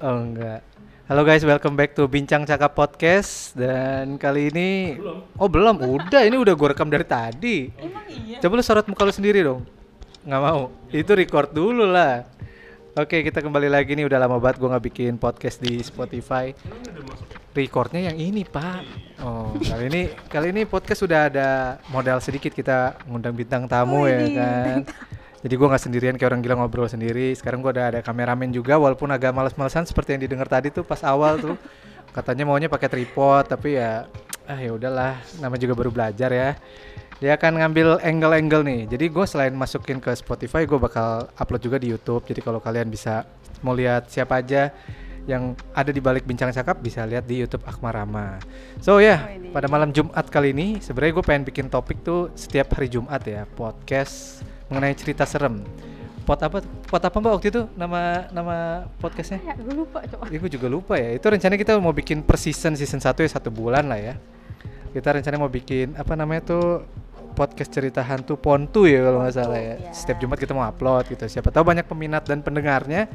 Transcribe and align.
Oh 0.00 0.16
enggak. 0.16 0.64
Halo 1.12 1.28
guys, 1.28 1.44
welcome 1.44 1.76
back 1.76 1.92
to 1.92 2.08
Bincang 2.08 2.48
Cakap 2.48 2.72
Podcast 2.72 3.52
dan 3.52 4.16
kali 4.16 4.48
ini 4.48 4.96
Belum. 4.96 5.20
Oh 5.36 5.44
belum, 5.44 5.76
udah 5.76 6.24
ini 6.24 6.40
udah 6.40 6.56
gue 6.56 6.68
rekam 6.72 6.88
dari 6.88 7.04
tadi. 7.04 7.68
Emang 7.76 8.08
iya? 8.08 8.40
Coba 8.40 8.56
lu 8.56 8.64
sorot 8.64 8.88
muka 8.88 9.04
lu 9.04 9.12
sendiri 9.12 9.44
dong. 9.44 9.68
Nggak 10.24 10.40
mau. 10.40 10.72
Itu 10.88 11.12
record 11.12 11.52
dulu 11.52 11.84
lah. 11.84 12.24
Oke, 12.96 13.20
kita 13.20 13.44
kembali 13.44 13.68
lagi 13.68 13.92
nih 13.92 14.08
udah 14.08 14.24
lama 14.24 14.40
banget 14.40 14.64
gue 14.64 14.72
nggak 14.72 14.84
bikin 14.88 15.12
podcast 15.20 15.60
di 15.60 15.84
Spotify. 15.84 16.56
Recordnya 17.52 18.08
yang 18.08 18.16
ini 18.16 18.40
pak. 18.48 18.80
Oh 19.20 19.52
kali 19.60 19.84
ini 19.92 20.02
kali 20.32 20.48
ini 20.48 20.64
podcast 20.64 21.04
sudah 21.04 21.28
ada 21.28 21.76
modal 21.92 22.24
sedikit 22.24 22.56
kita 22.56 22.96
ngundang 23.04 23.36
bintang 23.36 23.68
tamu 23.68 24.08
ya 24.08 24.16
Wih, 24.16 24.32
kan. 24.32 24.80
Jadi 25.40 25.54
gue 25.56 25.66
nggak 25.72 25.82
sendirian 25.82 26.14
kayak 26.20 26.36
orang 26.36 26.40
gila 26.44 26.54
ngobrol 26.60 26.84
sendiri. 26.84 27.32
Sekarang 27.32 27.64
gue 27.64 27.72
udah 27.72 27.96
ada 27.96 28.00
kameramen 28.04 28.52
juga 28.52 28.76
walaupun 28.76 29.08
agak 29.08 29.32
males-malesan 29.32 29.88
seperti 29.88 30.16
yang 30.16 30.22
didengar 30.28 30.48
tadi 30.48 30.68
tuh 30.68 30.84
pas 30.84 31.00
awal 31.00 31.40
tuh. 31.40 31.56
Katanya 32.16 32.44
maunya 32.44 32.68
pakai 32.68 32.90
tripod 32.92 33.48
tapi 33.48 33.80
ya 33.80 34.04
ah 34.50 34.58
ya 34.58 34.74
udahlah 34.74 35.14
nama 35.40 35.56
juga 35.56 35.72
baru 35.72 35.88
belajar 35.88 36.28
ya. 36.28 36.50
Dia 37.20 37.36
akan 37.36 37.60
ngambil 37.60 38.00
angle-angle 38.00 38.64
nih. 38.64 38.80
Jadi 38.96 39.04
gue 39.12 39.24
selain 39.28 39.52
masukin 39.52 40.00
ke 40.00 40.12
Spotify 40.16 40.64
gue 40.68 40.76
bakal 40.76 41.28
upload 41.36 41.62
juga 41.64 41.76
di 41.80 41.92
YouTube. 41.92 42.24
Jadi 42.28 42.40
kalau 42.44 42.60
kalian 42.60 42.88
bisa 42.88 43.24
mau 43.64 43.72
lihat 43.76 44.08
siapa 44.08 44.40
aja 44.40 44.72
yang 45.28 45.52
ada 45.76 45.92
di 45.92 46.00
balik 46.00 46.24
bincang 46.24 46.48
cakap 46.50 46.80
bisa 46.80 47.04
lihat 47.04 47.28
di 47.28 47.44
YouTube 47.44 47.64
Akmarama. 47.68 48.40
So 48.80 49.04
ya, 49.04 49.20
Oh, 49.20 49.36
ini. 49.36 49.52
pada 49.52 49.68
malam 49.68 49.92
Jumat 49.92 50.26
kali 50.32 50.56
ini 50.56 50.80
sebenarnya 50.80 51.12
gue 51.20 51.24
pengen 51.24 51.44
bikin 51.44 51.66
topik 51.68 52.00
tuh 52.00 52.32
setiap 52.32 52.72
hari 52.72 52.88
Jumat 52.88 53.20
ya, 53.28 53.44
podcast 53.52 54.40
mengenai 54.70 54.94
cerita 54.94 55.26
serem. 55.26 55.60
Pot 56.22 56.40
apa? 56.46 56.62
Pot 56.62 57.02
apa 57.02 57.16
Mbak 57.18 57.32
waktu 57.34 57.48
itu 57.50 57.62
nama 57.74 58.30
nama 58.30 58.86
podcastnya? 59.02 59.42
Ya, 59.42 59.58
gue 59.58 59.74
lupa 59.74 60.06
coba. 60.06 60.30
Ya, 60.30 60.38
gue 60.38 60.50
juga 60.52 60.66
lupa 60.70 60.94
ya. 60.94 61.10
Itu 61.18 61.26
rencananya 61.26 61.58
kita 61.58 61.74
mau 61.82 61.90
bikin 61.90 62.22
per 62.22 62.38
season 62.38 62.78
season 62.78 63.02
1 63.02 63.18
ya 63.18 63.30
satu 63.34 63.50
bulan 63.50 63.90
lah 63.90 63.98
ya. 63.98 64.14
Kita 64.94 65.10
rencananya 65.10 65.42
mau 65.42 65.50
bikin 65.50 65.98
apa 65.98 66.14
namanya 66.14 66.54
tuh 66.54 66.86
podcast 67.34 67.70
cerita 67.70 68.02
hantu 68.02 68.34
Pontu 68.36 68.84
ya 68.86 69.06
kalau 69.06 69.26
nggak 69.26 69.34
salah 69.34 69.58
ya. 69.58 69.76
Ya. 69.78 69.90
Setiap 69.90 70.18
Jumat 70.22 70.38
kita 70.38 70.52
mau 70.54 70.66
upload 70.66 71.10
gitu. 71.10 71.24
Siapa 71.26 71.50
tahu 71.50 71.66
banyak 71.66 71.86
peminat 71.86 72.26
dan 72.26 72.42
pendengarnya. 72.44 73.10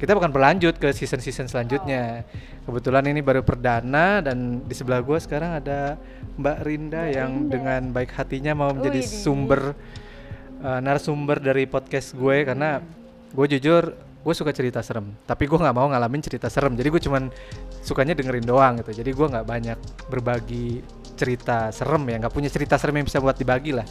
Kita 0.00 0.16
akan 0.16 0.32
berlanjut 0.32 0.80
ke 0.80 0.96
season-season 0.96 1.48
selanjutnya. 1.48 2.24
Kebetulan 2.64 3.04
ini 3.08 3.20
baru 3.20 3.44
perdana 3.44 4.24
dan 4.24 4.64
di 4.64 4.72
sebelah 4.72 5.04
gue 5.04 5.18
sekarang 5.20 5.60
ada 5.60 6.00
Mbak 6.40 6.58
Rinda 6.64 7.02
Mbak 7.04 7.12
yang 7.12 7.30
Rinda. 7.36 7.50
dengan 7.52 7.80
baik 7.92 8.10
hatinya 8.16 8.52
mau 8.56 8.70
menjadi 8.72 9.00
Widih. 9.04 9.20
sumber 9.20 9.62
uh, 10.60 10.80
narasumber 10.80 11.40
dari 11.40 11.64
podcast 11.64 12.12
gue 12.16 12.44
karena 12.44 12.80
gue 13.30 13.46
jujur 13.56 13.94
gue 14.20 14.34
suka 14.36 14.52
cerita 14.52 14.84
serem. 14.84 15.08
Tapi 15.24 15.48
gue 15.48 15.58
nggak 15.58 15.76
mau 15.76 15.88
ngalamin 15.88 16.20
cerita 16.20 16.52
serem. 16.52 16.76
Jadi 16.76 16.88
gue 16.92 17.02
cuman 17.08 17.32
sukanya 17.80 18.12
dengerin 18.12 18.44
doang 18.44 18.76
gitu. 18.84 19.00
Jadi 19.00 19.10
gue 19.16 19.26
nggak 19.26 19.46
banyak 19.48 19.78
berbagi 20.12 20.84
cerita 21.16 21.72
serem 21.72 22.04
ya. 22.04 22.16
Nggak 22.20 22.34
punya 22.36 22.50
cerita 22.52 22.76
serem 22.76 23.00
yang 23.00 23.06
bisa 23.08 23.18
buat 23.18 23.36
dibagi 23.36 23.72
lah. 23.72 23.86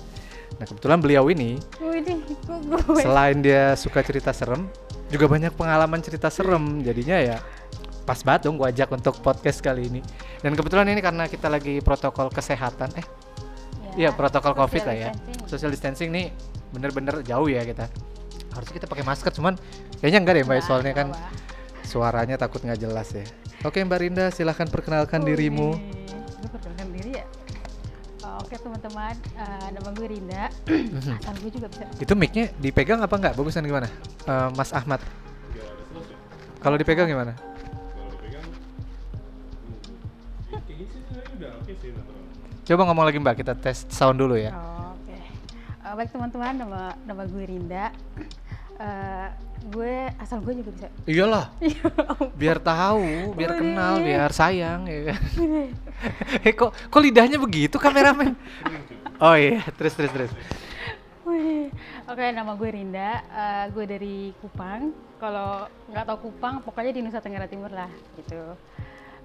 Nah 0.62 0.66
kebetulan 0.66 1.02
beliau 1.02 1.26
ini 1.30 1.58
gue. 1.58 3.02
selain 3.02 3.38
dia 3.42 3.74
suka 3.78 4.02
cerita 4.02 4.34
serem 4.34 4.66
juga 5.10 5.26
banyak 5.26 5.54
pengalaman 5.58 6.02
cerita 6.06 6.30
serem. 6.30 6.86
Jadinya 6.86 7.18
ya 7.18 7.38
pas 8.06 8.22
banget 8.26 8.50
dong 8.50 8.58
gue 8.58 8.70
ajak 8.70 8.90
untuk 8.94 9.18
podcast 9.26 9.66
kali 9.66 9.90
ini. 9.90 10.02
Dan 10.46 10.54
kebetulan 10.54 10.86
ini 10.94 11.02
karena 11.02 11.26
kita 11.26 11.50
lagi 11.50 11.82
protokol 11.82 12.30
kesehatan. 12.30 12.94
Eh 13.02 13.08
Iya 13.98 14.14
protokol 14.14 14.54
covid 14.54 14.86
lah 14.86 14.96
ya. 14.96 15.12
Social 15.50 15.74
distancing 15.74 16.14
nih 16.14 16.30
bener-bener 16.70 17.22
jauh 17.22 17.48
ya 17.48 17.62
kita. 17.64 17.90
Harusnya 18.50 18.76
kita 18.82 18.88
pakai 18.88 19.06
masker 19.06 19.32
cuman 19.32 19.54
kayaknya 20.00 20.20
enggak 20.22 20.36
deh 20.36 20.44
mbak 20.44 20.56
Nggak, 20.58 20.68
soalnya 20.68 20.94
kan 20.94 21.08
suaranya 21.84 22.36
takut 22.36 22.62
nggak 22.62 22.80
jelas 22.80 23.10
ya. 23.12 23.26
Oke 23.62 23.82
mbak 23.82 24.00
Rinda 24.00 24.26
silahkan 24.30 24.66
perkenalkan 24.66 25.22
apa-apa. 25.22 25.32
dirimu. 25.32 25.70
Wih, 25.74 26.08
Gue 26.40 26.50
perkenalkan 26.50 26.88
diri 26.94 27.12
ya. 27.20 27.26
Oh, 28.22 28.40
Oke 28.40 28.56
teman-teman, 28.56 29.16
eh, 29.36 29.68
nama 29.74 29.90
gue 29.92 30.08
Rinda. 30.08 30.44
Asal 31.20 31.36
gue 31.40 31.52
juga 31.52 31.68
bisa. 31.68 31.84
Itu 31.98 32.14
micnya 32.14 32.48
dipegang 32.56 33.00
apa 33.00 33.16
enggak? 33.16 33.34
Bagusan 33.36 33.64
gimana? 33.64 33.88
Eh, 34.24 34.50
Mas 34.56 34.72
Ahmad. 34.72 35.02
Kalau 36.60 36.76
dipegang 36.76 37.08
gimana? 37.08 37.36
Kalau 37.36 38.10
dipegang, 38.12 38.44
hmm, 38.44 39.88
natural. 41.40 42.04
Coba 42.64 42.82
ngomong 42.86 43.06
lagi 43.08 43.18
mbak 43.18 43.36
kita 43.36 43.54
tes 43.56 43.88
sound 43.88 44.20
dulu 44.20 44.36
ya. 44.36 44.52
Oh, 44.54 44.79
Eh, 45.90 45.96
baik 45.98 46.14
teman-teman, 46.14 46.54
nama 46.54 46.94
nama 47.02 47.26
gue 47.26 47.50
Rinda. 47.50 47.90
Eh, 48.78 49.28
gue 49.74 50.06
asal 50.22 50.38
gue 50.38 50.62
juga 50.62 50.70
bisa. 50.70 50.88
Iyalah, 51.10 51.50
Ya 51.66 51.82
biar 52.38 52.62
tahu, 52.62 53.34
biar 53.34 53.58
kenal, 53.58 53.98
biar 53.98 54.30
sayang 54.30 54.86
ya 54.86 55.10
kan. 55.10 55.22
eh 56.46 56.54
kok 56.54 56.78
kok 56.78 57.02
lidahnya 57.02 57.42
begitu 57.42 57.82
kameramen? 57.82 58.38
Oh 59.20 59.34
iya, 59.36 59.66
terus 59.76 59.98
terus 59.98 60.14
terus. 60.16 60.32
Oke, 62.08 62.26
nama 62.38 62.54
gue 62.54 62.70
Rinda. 62.70 63.26
Eh, 63.26 63.66
gue 63.74 63.84
dari 63.90 64.18
Kupang. 64.46 64.94
Kalau 65.18 65.66
nggak 65.90 66.06
tahu 66.06 66.18
Kupang, 66.30 66.62
pokoknya 66.62 66.94
di 66.94 67.02
Nusa 67.02 67.18
Tenggara 67.18 67.50
Timur 67.50 67.74
lah, 67.74 67.90
gitu. 68.14 68.54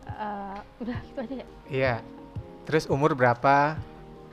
Eh, 0.08 0.58
udah 0.80 0.96
gitu 1.12 1.18
aja 1.20 1.34
ya. 1.44 1.46
Iya. 1.68 1.94
Terus 2.64 2.88
umur 2.88 3.12
berapa? 3.12 3.76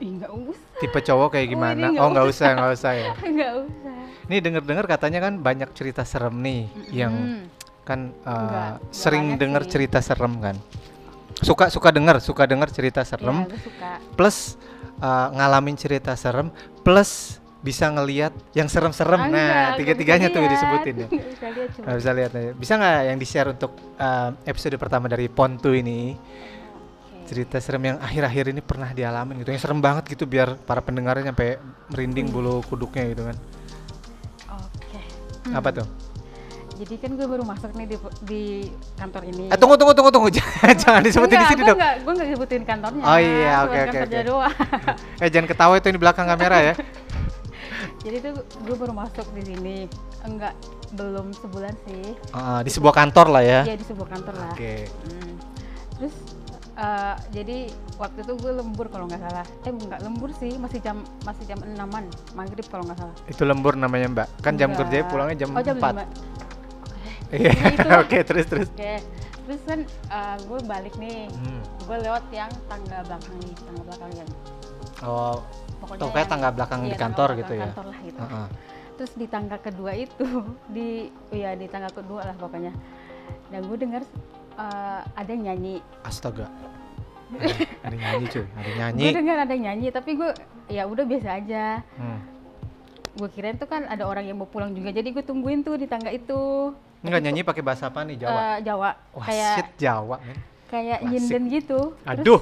Ih, 0.02 0.18
usah. 0.18 0.66
Tipe 0.76 0.98
cowok 1.00 1.28
kayak 1.30 1.46
Oh, 1.46 1.52
gimana? 1.52 1.78
ini 1.80 1.94
nggak 1.94 2.02
oh 2.02 2.08
nggak 2.10 2.26
usah. 2.26 2.34
usah, 2.42 2.48
nggak 2.52 2.72
usah 2.74 2.92
ya. 2.92 3.10
Nggak 3.32 3.52
usah. 3.62 3.94
Nih 4.22 4.38
denger-dengar 4.38 4.86
katanya 4.86 5.18
kan 5.20 5.34
banyak 5.38 5.70
cerita 5.72 6.02
serem 6.02 6.34
nih 6.36 6.60
yang 6.90 7.14
Mm. 7.14 7.42
kan 7.82 8.00
uh, 8.20 8.30
Enggak, 8.30 8.42
nggak 8.42 8.74
sering 8.90 9.24
denger 9.36 9.62
sih. 9.62 9.70
cerita 9.70 9.98
serem 9.98 10.34
kan. 10.38 10.56
Suka 11.38 11.66
suka 11.68 11.90
denger, 11.90 12.18
suka 12.18 12.42
denger 12.44 12.68
cerita 12.70 13.02
serem 13.02 13.42
Ya, 13.42 13.58
suka. 13.58 13.90
plus 14.14 14.54
uh, 14.98 15.30
ngalamin 15.32 15.74
cerita 15.74 16.14
serem 16.14 16.50
plus 16.80 17.38
bisa 17.58 17.86
ngeliat 17.86 18.34
yang 18.52 18.66
serem-serem. 18.66 19.18
Ah, 19.18 19.26
nah, 19.26 19.38
enggak, 19.38 19.66
tiga-tiganya 19.78 20.28
tuh 20.28 20.42
disebutin 20.44 20.94
ya. 20.98 21.08
Bisa 21.30 21.46
lihat 21.48 21.94
bisa 21.94 22.10
lihat 22.12 22.30
nih. 22.32 22.46
Bisa 22.54 22.72
nggak 22.74 22.98
yang 23.06 23.18
di-share 23.18 23.48
untuk 23.50 23.70
uh, 23.96 24.34
episode 24.44 24.74
pertama 24.74 25.06
dari 25.06 25.26
Pontu 25.26 25.70
ini? 25.70 26.18
Cerita 27.32 27.56
serem 27.58 27.80
yang 27.86 27.98
akhir-akhir 27.98 28.44
ini 28.46 28.60
pernah 28.60 28.90
dialamin 28.90 29.40
gitu 29.40 29.48
yang 29.48 29.58
serem 29.58 29.80
banget 29.80 30.04
gitu 30.06 30.24
biar 30.24 30.52
para 30.58 30.78
pendengarnya 30.78 31.32
sampai 31.32 31.56
merinding 31.88 32.28
bulu 32.28 32.60
kuduknya 32.62 33.08
gitu 33.08 33.24
kan 33.24 33.36
Oke. 34.50 35.00
apa 35.48 35.70
tuh 35.72 35.88
Jadi 36.72 36.94
kan 36.98 37.14
gue 37.14 37.24
baru 37.24 37.40
masuk 37.42 37.72
nih 37.72 37.86
di, 37.86 37.96
di 38.22 38.42
kantor 38.96 39.22
ini. 39.24 39.44
eh 39.46 39.56
tunggu 39.56 39.76
tunggu 39.76 39.92
tunggu 39.92 40.10
tunggu 40.10 40.28
jangan 40.34 40.74
jangan 40.74 41.00
disebutin 41.00 41.30
di 41.30 41.36
Enggak, 41.38 41.48
sini 41.48 41.56
gue 41.56 41.68
dong 41.68 41.78
Enggak, 41.78 41.94
gue 41.96 42.12
enggak 42.12 42.28
sebutin 42.28 42.62
kantornya. 42.64 43.02
Oh 43.02 43.18
iya, 43.18 43.52
oke, 43.62 43.78
oke, 43.82 43.98
oke. 44.02 44.18
eh 45.20 45.28
jangan 45.30 45.46
ketawa 45.46 45.74
itu 45.74 45.86
yang 45.86 45.96
di 45.96 46.02
belakang 46.02 46.26
kamera 46.26 46.58
ya 46.62 46.74
Jadi 48.02 48.16
tuh 48.18 48.32
gue 48.58 48.74
baru 48.74 48.92
masuk 48.92 49.26
di 49.30 49.42
sini. 49.46 49.76
Enggak, 50.20 50.58
belum 50.90 51.30
sebulan 51.32 51.70
sih. 51.82 52.18
Ah, 52.30 52.58
di 52.60 52.68
sebuah 52.68 52.90
kantor 52.92 53.26
lah 53.30 53.42
ya 53.42 53.60
Iya 53.62 53.76
di 53.78 53.86
sebuah 53.86 54.08
kantor 54.10 54.34
lah. 54.34 54.50
oke 54.50 54.74
Hmm. 55.06 55.32
Terus 55.94 56.14
eh, 56.82 57.14
jadi 57.30 57.58
waktu 57.96 58.18
itu 58.26 58.32
gue 58.34 58.52
lembur 58.58 58.86
kalau 58.90 59.06
nggak 59.06 59.22
salah. 59.22 59.46
Eh 59.62 59.70
enggak 59.70 60.00
lembur 60.02 60.30
sih, 60.34 60.58
masih 60.58 60.82
jam 60.82 61.06
masih 61.22 61.44
jam 61.46 61.58
enaman 61.62 62.10
maghrib 62.34 62.66
kalau 62.66 62.82
nggak 62.82 62.98
salah. 62.98 63.16
itu 63.30 63.42
lembur 63.46 63.78
namanya 63.78 64.06
mbak 64.10 64.28
kan 64.42 64.58
jam 64.58 64.74
kerjanya 64.74 65.06
pulangnya 65.06 65.36
jam 65.46 65.50
oh, 65.54 65.62
jam 65.62 65.76
4 65.78 65.82
lima. 65.94 66.04
iya 67.32 67.50
Ya, 67.52 67.52
itu. 67.72 67.88
oke 68.04 68.18
terus 68.28 68.44
terus 68.44 68.68
Oke, 68.76 69.00
terus 69.48 69.62
kan 69.64 69.80
eh, 69.88 70.36
gue 70.44 70.58
balik 70.68 70.94
nih. 71.00 71.30
Hmm. 71.32 71.60
Gue 71.86 71.96
lewat 72.02 72.24
yang 72.34 72.50
tangga 72.68 72.98
belakang 73.08 73.34
nih, 73.40 73.52
tangga 73.56 73.82
belakang 73.88 74.10
yang 74.18 74.28
oh 75.02 75.36
pokoknya 75.82 76.02
Tuh, 76.06 76.10
kayak 76.14 76.28
tangga 76.30 76.48
belakang 76.54 76.80
di 76.82 76.86
iya, 76.86 76.94
tangga 76.94 77.02
kantor 77.02 77.28
belakang 77.28 77.40
gitu 77.42 77.52
ya? 77.52 77.66
Kantor 77.66 77.86
lah 77.90 77.98
gitu. 78.06 78.20
Heeh. 78.22 78.46
Terus 78.92 79.12
di 79.18 79.26
tangga 79.26 79.56
kedua 79.58 79.92
itu 79.96 80.26
di 80.70 80.88
ya 81.34 81.50
di 81.58 81.66
tangga 81.66 81.90
kedua 81.90 82.20
lah 82.28 82.36
pokoknya. 82.38 82.72
Dan 83.50 83.60
gue 83.68 83.78
dengar 83.80 84.02
eh, 84.54 85.00
ada 85.12 85.28
yang 85.28 85.44
nyanyi. 85.44 85.74
astaga 86.02 86.46
ada, 87.32 87.44
ada 87.82 87.94
nyanyi 87.94 88.24
cuy 88.28 88.44
ada 88.46 88.70
nyanyi 88.74 89.02
Gue 89.02 89.16
dengar 89.16 89.36
ada 89.40 89.52
yang 89.52 89.64
nyanyi, 89.66 89.86
tapi 89.88 90.10
gue 90.14 90.30
ya 90.68 90.82
udah 90.84 91.04
biasa 91.04 91.28
aja. 91.34 91.64
hmm. 91.96 92.18
Gue 93.14 93.28
kirain 93.28 93.54
tuh 93.54 93.66
kan 93.66 93.84
ada 93.84 94.04
orang 94.04 94.24
yang 94.24 94.36
mau 94.36 94.46
pulang 94.46 94.70
juga, 94.70 94.88
jadi 94.88 95.04
gue 95.06 95.20
tungguin 95.20 95.60
tuh 95.60 95.76
di 95.76 95.84
tangga 95.84 96.08
itu. 96.08 96.72
Enggak 97.00 97.20
nyanyi 97.20 97.40
pakai 97.42 97.60
bahasa 97.60 97.86
apa 97.86 98.02
nih 98.02 98.16
Jawa 98.16 98.40
Eh, 98.56 98.56
Jawa. 98.62 98.90
wah 99.10 99.26
kayak 99.26 99.52
shit 99.54 99.68
Jawa 99.76 100.16
men 100.18 100.38
kayak 100.68 100.98
Klasik. 100.98 101.10
nyinden 101.10 101.42
gitu. 101.50 101.78
Terus- 101.94 102.08
aduh 102.08 102.40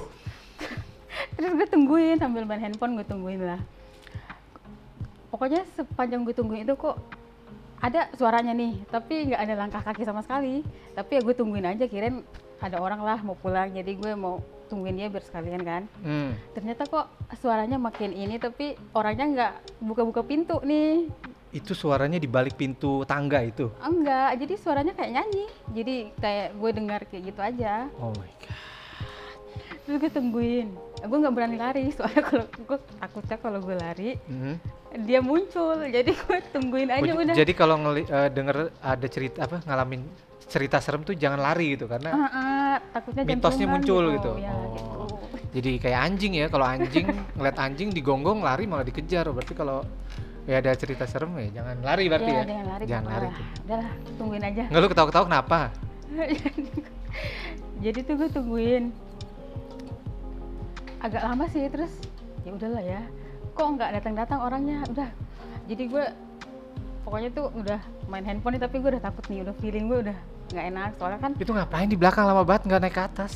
terus 1.34 1.50
gue 1.56 1.66
tungguin 1.66 2.16
sambil 2.16 2.44
main 2.44 2.60
handphone 2.60 2.94
gue 2.94 3.02
tungguin 3.02 3.40
lah 3.40 3.58
pokoknya 5.28 5.62
sepanjang 5.72 6.22
gue 6.22 6.30
tungguin 6.30 6.62
itu 6.62 6.74
kok 6.74 6.98
ada 7.80 8.12
suaranya 8.14 8.52
nih 8.52 8.76
tapi 8.92 9.32
nggak 9.32 9.40
ada 9.40 9.54
langkah 9.56 9.82
kaki 9.82 10.04
sama 10.04 10.20
sekali 10.20 10.60
tapi 10.92 11.16
ya 11.16 11.20
gue 11.24 11.34
tungguin 11.34 11.64
aja 11.64 11.88
kirain 11.88 12.20
ada 12.60 12.76
orang 12.76 13.00
lah 13.00 13.18
mau 13.24 13.32
pulang 13.34 13.72
jadi 13.72 13.88
gue 13.96 14.12
mau 14.12 14.44
tungguin 14.68 15.00
dia 15.00 15.08
biar 15.08 15.24
sekalian 15.24 15.62
kan 15.64 15.82
hmm. 16.04 16.54
ternyata 16.54 16.84
kok 16.86 17.08
suaranya 17.40 17.80
makin 17.80 18.12
ini 18.12 18.36
tapi 18.36 18.76
orangnya 18.92 19.26
nggak 19.26 19.52
buka-buka 19.82 20.22
pintu 20.22 20.60
nih 20.62 21.08
Itu 21.50 21.74
suaranya 21.74 22.22
di 22.22 22.30
balik 22.30 22.54
pintu 22.54 23.02
tangga 23.10 23.42
itu. 23.42 23.74
enggak 23.82 24.38
jadi 24.38 24.54
suaranya 24.54 24.94
kayak 24.94 25.18
nyanyi 25.18 25.44
jadi 25.74 25.96
kayak 26.22 26.48
gue 26.54 26.70
dengar 26.70 27.00
kayak 27.10 27.22
gitu 27.26 27.40
aja 27.42 27.90
Oh 27.98 28.14
my 28.14 28.30
god. 28.38 28.69
Terus 29.80 29.96
gue 29.98 30.10
tungguin 30.10 30.68
gue 31.00 31.18
nggak 31.18 31.32
berani 31.32 31.56
lari 31.56 31.84
soalnya 31.90 32.22
kalau 32.22 32.44
gue 32.46 32.78
takutnya 32.96 33.36
kalau 33.36 33.58
gue 33.58 33.74
lari 33.74 34.10
Mhm. 34.22 34.54
dia 35.00 35.20
muncul 35.20 35.80
jadi 35.82 36.10
gue 36.10 36.38
tungguin 36.50 36.88
aja 36.88 37.00
Oh, 37.06 37.20
udah 37.20 37.34
Jadi 37.34 37.52
kalau 37.52 37.76
ngeli- 37.78 38.06
eh, 38.06 38.28
denger 38.28 38.56
ada 38.76 39.06
cerita 39.06 39.38
apa 39.42 39.62
ngalamin 39.62 40.02
cerita 40.44 40.76
serem 40.78 41.00
tuh 41.00 41.14
jangan 41.14 41.38
lari 41.38 41.72
gitu 41.72 41.86
karena 41.86 42.10
Ah, 42.10 42.28
ah, 42.28 42.74
takutnya 42.92 43.22
mitosnya 43.24 43.66
muncul 43.66 44.02
gitu. 44.10 44.32
ya, 44.36 44.50
Oh. 44.50 45.06
gitu. 45.06 45.06
jadi 45.52 45.70
kayak 45.78 46.00
anjing 46.04 46.32
ya 46.34 46.46
kalau 46.46 46.62
anjing 46.64 47.06
ngeliat 47.34 47.56
anjing 47.56 47.88
digonggong 47.88 48.40
lari 48.40 48.64
malah 48.64 48.82
dikejar 48.82 49.26
berarti 49.26 49.52
kalau 49.52 49.86
ya 50.42 50.58
ada 50.58 50.74
cerita 50.74 51.06
serem 51.06 51.30
ya 51.38 51.48
jangan 51.56 51.76
lari 51.80 52.04
berarti 52.04 52.26
ya, 52.28 52.34
ya, 52.34 52.44
jangan 52.44 52.66
lari 52.68 52.84
jangan 52.84 53.08
lari 53.08 53.26
tuh. 53.28 53.46
udahlah 53.62 53.90
tungguin 54.16 54.42
aja 54.44 54.62
nggak 54.66 54.80
lu 54.80 54.88
ketawa-ketawa 54.88 55.24
kenapa 55.26 55.58
jadi 57.80 57.98
tuh 58.02 58.14
gue 58.16 58.28
tungguin 58.30 58.84
agak 61.00 61.22
lama 61.24 61.44
sih 61.48 61.64
terus 61.72 61.92
ya 62.44 62.50
udahlah 62.52 62.84
ya. 62.84 63.02
Kok 63.56 63.66
nggak 63.76 63.90
datang-datang 64.00 64.38
orangnya? 64.40 64.84
Udah. 64.88 65.10
Jadi 65.66 65.82
gue 65.88 66.04
pokoknya 67.04 67.30
tuh 67.32 67.46
udah 67.56 67.80
main 68.06 68.24
handphone 68.24 68.56
nih 68.56 68.62
tapi 68.62 68.76
gue 68.78 68.90
udah 68.96 69.02
takut 69.02 69.24
nih 69.32 69.40
udah 69.42 69.54
feeling 69.58 69.88
gue 69.88 69.98
udah 70.08 70.18
nggak 70.52 70.64
enak. 70.76 70.90
Soalnya 71.00 71.20
kan 71.20 71.32
itu 71.40 71.50
ngapain 71.50 71.88
di 71.88 71.96
belakang? 71.96 72.24
Lama 72.28 72.44
banget 72.44 72.62
nggak 72.68 72.80
naik 72.84 72.94
ke 72.94 73.02
atas. 73.02 73.32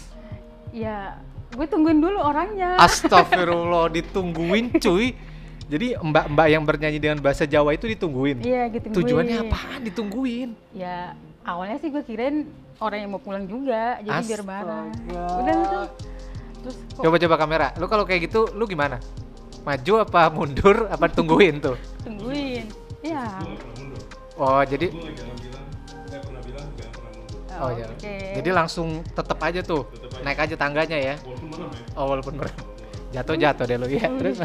Ya 0.70 1.18
gue 1.54 1.66
tungguin 1.66 1.98
dulu 1.98 2.20
orangnya. 2.20 2.76
Astagfirullah 2.78 3.88
ditungguin 3.92 4.76
cuy. 4.78 5.16
Jadi 5.64 5.96
mbak-mbak 5.96 6.46
yang 6.52 6.60
bernyanyi 6.68 7.00
dengan 7.00 7.18
bahasa 7.24 7.48
Jawa 7.48 7.72
itu 7.72 7.88
ditungguin? 7.88 8.44
Iya 8.44 8.68
gitu 8.68 9.00
tujuannya 9.00 9.48
apaan? 9.48 9.80
Ditungguin. 9.80 10.52
Ya 10.76 11.16
awalnya 11.40 11.80
sih 11.80 11.88
gue 11.88 12.04
kirain 12.04 12.44
orang 12.76 12.98
yang 13.00 13.10
mau 13.16 13.22
pulang 13.22 13.48
juga 13.48 13.96
jadi 14.04 14.20
biar 14.28 14.42
bareng. 14.44 14.88
Astaga. 14.92 15.24
udah. 15.40 15.56
Tuh 15.64 16.13
terus 16.64 16.76
kok 16.96 17.02
coba 17.04 17.16
coba 17.20 17.36
kamera. 17.36 17.68
Lu 17.76 17.86
kalau 17.92 18.08
kayak 18.08 18.32
gitu 18.32 18.48
lu 18.56 18.64
gimana? 18.64 18.96
Maju 19.64 19.92
apa 20.00 20.32
mundur? 20.32 20.88
Apa 20.88 21.12
tungguin 21.12 21.60
tuh? 21.60 21.76
Tungguin. 22.00 22.64
Iya. 23.04 23.24
Oh 24.40 24.64
jadi 24.64 24.88
Gue 24.88 25.12
jangan 25.12 25.36
bilang, 25.38 25.66
saya 26.08 26.20
pernah 26.24 26.42
bilang 26.42 26.66
gak 26.74 26.88
pernah 26.90 27.12
mundur. 27.12 27.60
oh 27.60 27.70
ya 27.76 27.84
oke. 27.92 28.16
Jadi 28.40 28.50
langsung 28.50 28.88
tetep 29.04 29.38
aja 29.44 29.60
tuh. 29.60 29.82
Tetep 29.92 30.10
aja. 30.16 30.24
naik 30.24 30.38
aja 30.40 30.54
tangganya 30.56 30.98
ya. 30.98 31.14
Walaupun 31.20 31.48
merem 31.52 31.70
ya. 31.70 31.84
oh 32.00 32.04
walaupun 32.08 32.34
merem. 32.40 32.56
Jatuh 33.14 33.36
jatuh 33.36 33.64
deh 33.68 33.76
lu 33.76 33.86
ya. 33.92 34.08
Terus? 34.08 34.38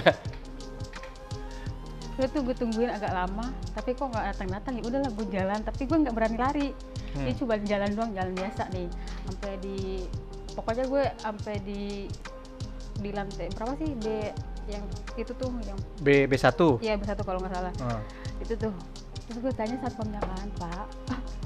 Gue 2.19 2.27
tuh 2.35 2.43
gue 2.43 2.51
tungguin 2.51 2.91
agak 2.91 3.15
lama 3.15 3.47
tapi 3.71 3.95
kok 3.95 4.11
nggak 4.11 4.35
datang 4.35 4.49
datang 4.51 4.73
ya? 4.75 4.83
Udahlah 4.83 5.11
gue 5.15 5.27
jalan. 5.31 5.59
Tapi 5.63 5.81
gue 5.87 5.97
nggak 6.03 6.15
berani 6.15 6.37
lari. 6.37 6.69
Hmm. 7.09 7.25
jadi 7.25 7.33
coba 7.41 7.53
jalan 7.65 7.89
doang 7.95 8.11
jalan 8.11 8.33
biasa 8.35 8.63
nih. 8.75 8.87
Sampai 9.25 9.51
di 9.63 9.77
pokoknya 10.59 10.85
gue 10.91 11.03
sampai 11.23 11.55
di 11.63 12.11
di 12.99 13.09
lantai 13.15 13.47
berapa 13.55 13.79
sih? 13.79 13.95
B 13.95 14.27
yang 14.67 14.83
itu 15.15 15.31
tuh 15.33 15.49
yang 15.63 15.79
B 16.03 16.27
B1 16.27 16.59
iya 16.83 16.93
B1 16.99 17.15
kalau 17.23 17.39
nggak 17.39 17.53
salah. 17.55 17.73
Ah. 17.81 18.03
itu 18.43 18.53
tuh. 18.59 18.75
Terus 19.25 19.39
gue 19.39 19.53
tanya 19.55 19.79
satpamnya 19.79 20.19
kan 20.19 20.49
pak. 20.59 20.87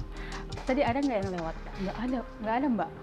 Tadi 0.67 0.81
ada 0.81 0.97
nggak 0.97 1.17
yang 1.21 1.31
lewat? 1.37 1.55
Nggak 1.83 1.97
ada. 2.01 2.19
Nggak 2.41 2.55
ada 2.57 2.67
mbak. 2.73 2.89
"Oh, 2.89 3.02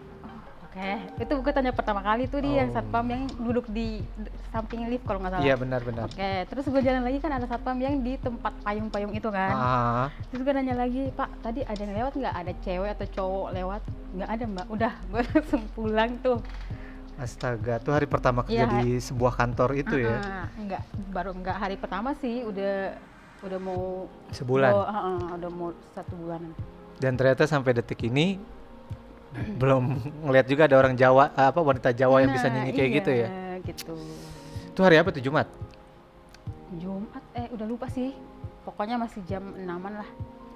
oke. 0.71 0.91
Itu 1.19 1.33
gue 1.37 1.53
tanya 1.53 1.75
pertama 1.75 1.99
kali 1.99 2.25
tuh 2.25 2.39
di 2.39 2.55
yang 2.55 2.71
Oh. 2.71 2.75
satpam 2.79 3.03
yang 3.05 3.27
duduk 3.37 3.67
di 3.67 4.01
samping 4.49 4.87
lift 4.87 5.03
kalau 5.03 5.19
nggak 5.19 5.35
salah. 5.35 5.45
Iya 5.45 5.55
benar 5.55 5.81
benar. 5.83 6.07
Oke 6.07 6.33
terus 6.47 6.65
gue 6.65 6.81
jalan 6.81 7.03
lagi 7.03 7.19
kan 7.19 7.33
ada 7.33 7.45
satpam 7.45 7.75
yang 7.77 7.99
di 7.99 8.15
tempat 8.17 8.55
payung-payung 8.63 9.11
itu 9.11 9.29
kan. 9.29 9.53
Ah. 9.53 10.07
Terus 10.31 10.41
gue 10.41 10.53
nanya 10.53 10.79
lagi 10.79 11.11
pak 11.11 11.31
tadi 11.41 11.61
ada 11.61 11.77
yang 11.77 11.93
lewat 11.93 12.13
nggak? 12.15 12.35
Ada 12.37 12.53
cewek 12.61 12.91
atau 12.95 13.07
cowok 13.11 13.49
lewat? 13.53 13.83
Nggak 14.15 14.31
ada 14.31 14.45
mbak. 14.47 14.67
Udah 14.71 14.93
gue 15.11 15.23
langsung 15.27 15.63
pulang 15.71 16.11
tuh. 16.19 16.39
Astaga 17.17 17.77
tuh 17.77 17.93
hari 17.93 18.09
pertama 18.09 18.41
kerja 18.41 18.65
Iya. 18.65 18.81
di 18.81 18.97
sebuah 18.97 19.37
kantor 19.37 19.77
itu 19.77 20.01
ya? 20.01 20.17
Ah, 20.17 20.47
nggak 20.57 20.83
baru 21.11 21.37
nggak 21.37 21.57
hari 21.59 21.77
pertama 21.77 22.17
sih 22.17 22.49
udah 22.49 22.97
udah 23.41 23.59
mau 23.59 24.09
sebulan? 24.31 24.73
Oh, 24.73 24.85
ah, 24.85 24.97
ah, 25.11 25.37
udah 25.37 25.51
mau 25.51 25.69
satu 25.91 26.13
bulanan 26.15 26.53
dan 26.97 27.17
ternyata 27.17 27.45
sampai 27.45 27.73
detik 27.73 28.05
ini 28.05 28.37
belum 29.61 29.85
ngeliat 30.27 30.47
juga 30.47 30.67
ada 30.67 30.77
orang 30.79 30.95
Jawa 30.99 31.31
apa 31.33 31.61
wanita 31.63 31.95
Jawa 31.95 32.23
yang 32.23 32.35
bisa 32.35 32.51
Nah, 32.51 32.61
nyanyi 32.61 32.73
kayak 32.75 32.91
gitu 33.03 33.11
ya? 33.15 33.29
iya, 33.31 33.55
gitu. 33.63 33.95
Itu 34.71 34.81
hari 34.83 34.99
apa 34.99 35.15
tuh 35.15 35.23
Jumat? 35.23 35.47
Jumat 36.79 37.23
eh 37.35 37.47
udah 37.51 37.67
lupa 37.67 37.87
sih. 37.91 38.15
Pokoknya 38.63 39.01
masih 39.01 39.23
jam 39.27 39.55
enaman 39.57 40.03
lah. 40.05 40.11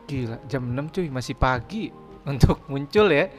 Gila 0.05 0.37
jam 0.47 0.63
6 0.69 0.95
cuy 0.95 1.07
masih 1.09 1.35
pagi 1.35 1.91
untuk 2.31 2.67
muncul 2.71 3.11
ya. 3.11 3.31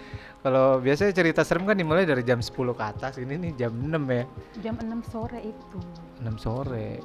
Kalau 0.46 0.78
biasanya 0.78 1.10
cerita 1.10 1.42
serem 1.42 1.66
kan 1.66 1.74
dimulai 1.74 2.06
dari 2.06 2.22
jam 2.22 2.38
10 2.38 2.54
ke 2.54 2.84
atas. 2.86 3.14
Ini 3.18 3.34
nih 3.34 3.52
jam 3.58 3.74
6 3.74 3.90
ya. 4.14 4.24
Jam 4.62 4.76
6 4.78 5.10
sore 5.10 5.40
itu. 5.42 5.80
6 6.22 6.38
sore. 6.38 7.02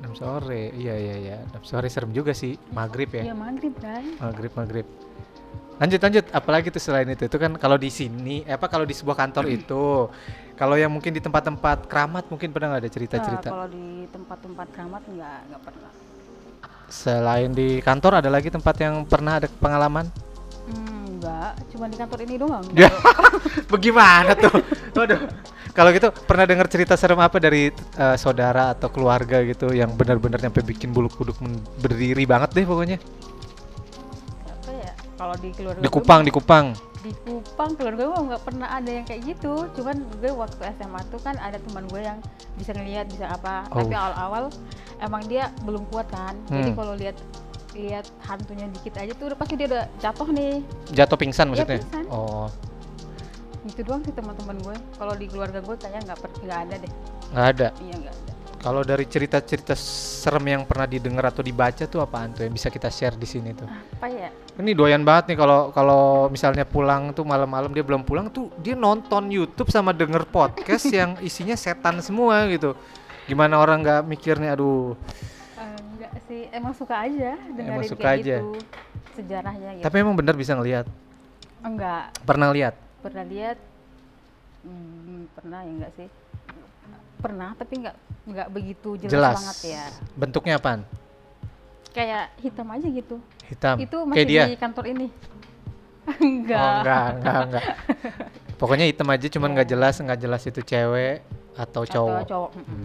6 0.00 0.16
sore. 0.16 0.72
Iya 0.72 0.94
iya 0.96 1.16
iya. 1.20 1.36
6 1.52 1.60
sore 1.60 1.92
serem 1.92 2.08
juga 2.16 2.32
sih. 2.32 2.56
Maghrib 2.72 3.12
ya? 3.12 3.30
Ya 3.30 3.34
maghrib 3.36 3.76
kan. 3.76 4.00
Maghrib 4.16 4.52
maghrib 4.56 4.86
lanjut 5.80 6.00
lanjut. 6.04 6.24
Apalagi 6.30 6.68
tuh 6.68 6.82
selain 6.82 7.08
itu? 7.08 7.24
Itu 7.24 7.40
kan 7.40 7.56
kalau 7.56 7.80
di 7.80 7.88
sini 7.88 8.44
eh, 8.44 8.54
apa 8.54 8.68
kalau 8.68 8.84
di 8.84 8.92
sebuah 8.92 9.16
kantor 9.16 9.48
itu 9.48 10.12
kalau 10.60 10.76
yang 10.76 10.92
mungkin 10.92 11.16
di 11.16 11.24
tempat-tempat 11.24 11.88
keramat 11.88 12.28
mungkin 12.28 12.52
pernah 12.52 12.76
nggak 12.76 12.82
ada 12.84 12.92
cerita 12.92 13.16
Nah, 13.16 13.24
cerita 13.24 13.48
kalau 13.48 13.68
di 13.72 14.04
tempat-tempat 14.12 14.66
keramat 14.76 15.02
nggak 15.08 15.38
nggak 15.48 15.62
pernah. 15.64 15.90
Selain 16.90 17.50
di 17.54 17.80
kantor 17.80 18.20
ada 18.20 18.28
lagi 18.28 18.52
tempat 18.52 18.76
yang 18.76 19.08
pernah 19.08 19.40
ada 19.40 19.48
pengalaman? 19.48 20.04
Hmm, 20.68 21.16
nggak. 21.16 21.50
Cuma 21.72 21.88
di 21.88 21.96
kantor 21.96 22.18
ini 22.28 22.34
doang. 22.36 22.64
Ya, 22.76 22.92
bagaimana 23.72 24.36
tuh? 24.36 24.52
Waduh. 24.92 25.20
Kalau 25.70 25.94
gitu 25.94 26.10
pernah 26.26 26.44
dengar 26.50 26.66
cerita 26.66 26.98
serem 26.98 27.22
apa 27.22 27.38
dari 27.38 27.70
eh, 27.72 28.16
saudara 28.18 28.74
atau 28.74 28.90
keluarga 28.90 29.40
gitu 29.46 29.70
yang 29.72 29.94
benar-benar 29.96 30.42
sampai 30.42 30.66
bikin 30.66 30.90
bulu 30.90 31.08
kuduk 31.08 31.38
berdiri 31.80 32.26
banget 32.28 32.52
deh 32.52 32.66
pokoknya. 32.68 32.98
Kalau 35.20 35.36
di 35.36 35.52
keluarga 35.52 35.78
Di 35.78 35.90
Kupang, 35.90 36.20
di 36.22 36.32
Kupang. 36.32 36.66
di 36.98 37.12
Kupang 37.18 37.70
keluarga 37.74 38.02
gue 38.06 38.20
nggak 38.26 38.42
pernah 38.42 38.68
ada 38.70 38.88
yang 38.90 39.04
kayak 39.04 39.20
gitu 39.26 39.52
cuman 39.70 40.00
gue 40.14 40.32
waktu 40.34 40.60
SMA 40.74 41.00
tuh 41.08 41.16
kan 41.18 41.36
ada 41.38 41.56
teman 41.58 41.84
gue 41.86 42.00
yang 42.00 42.18
bisa 42.56 42.72
ngelihat 42.72 43.04
bisa 43.06 43.24
apa 43.26 43.64
tapi 43.66 43.88
Oh. 43.90 44.00
awal-awal 44.00 44.44
emang 44.98 45.22
dia 45.24 45.48
belum 45.62 45.84
kuat 45.86 46.08
kan 46.08 46.36
jadi 46.46 46.68
Hmm. 46.68 46.76
kalau 46.76 46.92
lihat 46.94 47.16
lihat 47.70 48.04
hantunya 48.22 48.68
dikit 48.70 48.96
aja 48.96 49.12
tuh 49.12 49.28
udah 49.28 49.38
pasti 49.38 49.54
dia 49.54 49.66
udah 49.66 49.84
jatuh 49.98 50.28
nih 50.28 50.60
Jatuh 50.90 51.16
pingsan 51.16 51.44
Iya, 51.46 51.50
maksudnya? 51.54 51.78
pingsan. 51.78 52.04
Oh, 52.08 52.48
itu 53.62 53.80
doang 53.80 54.02
sih 54.02 54.12
teman-teman 54.12 54.56
gue 54.58 54.76
kalau 54.96 55.14
di 55.14 55.24
keluarga 55.24 55.58
gue 55.58 55.76
kayaknya 55.76 56.00
nggak 56.06 56.18
per- 56.18 56.36
nggak 56.38 56.58
ada 56.60 56.74
deh 56.76 56.92
nggak 57.30 57.46
ada. 57.50 57.66
iya 57.78 57.94
nggak 57.96 58.14
ada 58.14 58.29
Kalau 58.60 58.84
dari 58.84 59.04
cerita-cerita 59.04 59.72
serem 59.72 60.44
yang 60.46 60.62
pernah 60.62 60.84
didengar 60.84 61.24
atau 61.26 61.40
dibaca 61.40 61.80
tuh 61.82 61.96
apaan 61.98 62.28
tuh 62.30 62.44
yang 62.44 62.52
bisa 62.52 62.68
kita 62.68 62.86
share 62.86 63.16
di 63.16 63.24
sini 63.24 63.50
tuh? 63.50 63.64
apa 63.64 64.06
ya 64.06 64.28
Ini 64.54 64.70
doyan 64.70 65.00
banget 65.00 65.32
nih 65.32 65.38
kalau 65.38 65.60
kalau 65.70 66.02
misalnya 66.28 66.62
pulang 66.62 67.08
tuh 67.10 67.24
malam-malam 67.24 67.68
dia 67.68 67.80
belum 67.80 68.02
pulang 68.02 68.28
tuh 68.28 68.52
dia 68.56 68.76
nonton 68.76 69.26
YouTube 69.26 69.68
sama 69.68 69.90
denger 69.90 70.24
podcast 70.26 70.84
yang 70.92 71.16
isinya 71.18 71.54
setan 71.54 71.98
semua 71.98 72.44
gitu. 72.46 72.76
Gimana 73.24 73.56
orang 73.56 73.80
nggak 73.80 74.00
mikirnya 74.04 74.52
aduh 74.52 74.92
Eh, 75.56 75.76
enggak 75.90 76.12
sih 76.22 76.40
emang 76.50 76.72
suka 76.72 77.00
aja 77.00 77.36
dengerin 77.48 77.88
suka 77.88 78.02
kayak 78.02 78.16
aja. 78.18 78.36
gitu 78.38 78.48
sejarahnya 79.12 79.70
gitu 79.74 79.84
Tapi 79.84 79.96
emang 79.96 80.14
bener 80.14 80.34
bisa 80.34 80.52
ngelihat. 80.52 80.84
enggak 81.60 82.12
Pernah 82.20 82.48
lihat? 82.50 82.74
pernah 83.00 83.24
lihat 83.24 83.56
hmm, 84.60 85.32
pernah 85.32 85.60
ya 85.60 85.70
enggak 85.70 85.92
sih 85.94 86.08
pernah 87.16 87.50
tapi 87.54 87.72
enggak 87.78 87.96
enggak 88.30 88.48
begitu 88.48 88.94
jelas, 88.96 89.10
Jelas. 89.10 89.34
banget 89.36 89.58
ya 89.68 89.84
Bentuknya 90.14 90.54
apaan? 90.56 90.82
kayak 91.90 92.30
hitam 92.38 92.70
aja 92.70 92.86
gitu 92.86 93.16
Hitam. 93.44 93.76
itu 93.76 93.96
Kayak 93.96 94.06
masih 94.08 94.24
dia. 94.24 94.42
di 94.46 94.56
kantor 94.56 94.84
ini 94.88 95.06
enggak 96.22 96.62
Oh, 96.62 96.72
enggak, 96.80 97.06
enggak, 97.12 97.38
enggak. 97.44 97.64
Pokoknya 98.56 98.84
hitam 98.84 99.08
aja 99.08 99.26
cuman 99.26 99.50
nggak 99.52 99.68
jelas, 99.68 99.94
nggak 99.96 100.18
jelas 100.18 100.42
itu 100.44 100.60
cewek 100.60 101.24
atau 101.52 101.82
atau 101.82 101.82
cowok. 101.84 102.22
cowok 102.24 102.50
mm. 102.52 102.64
Hmm. 102.64 102.84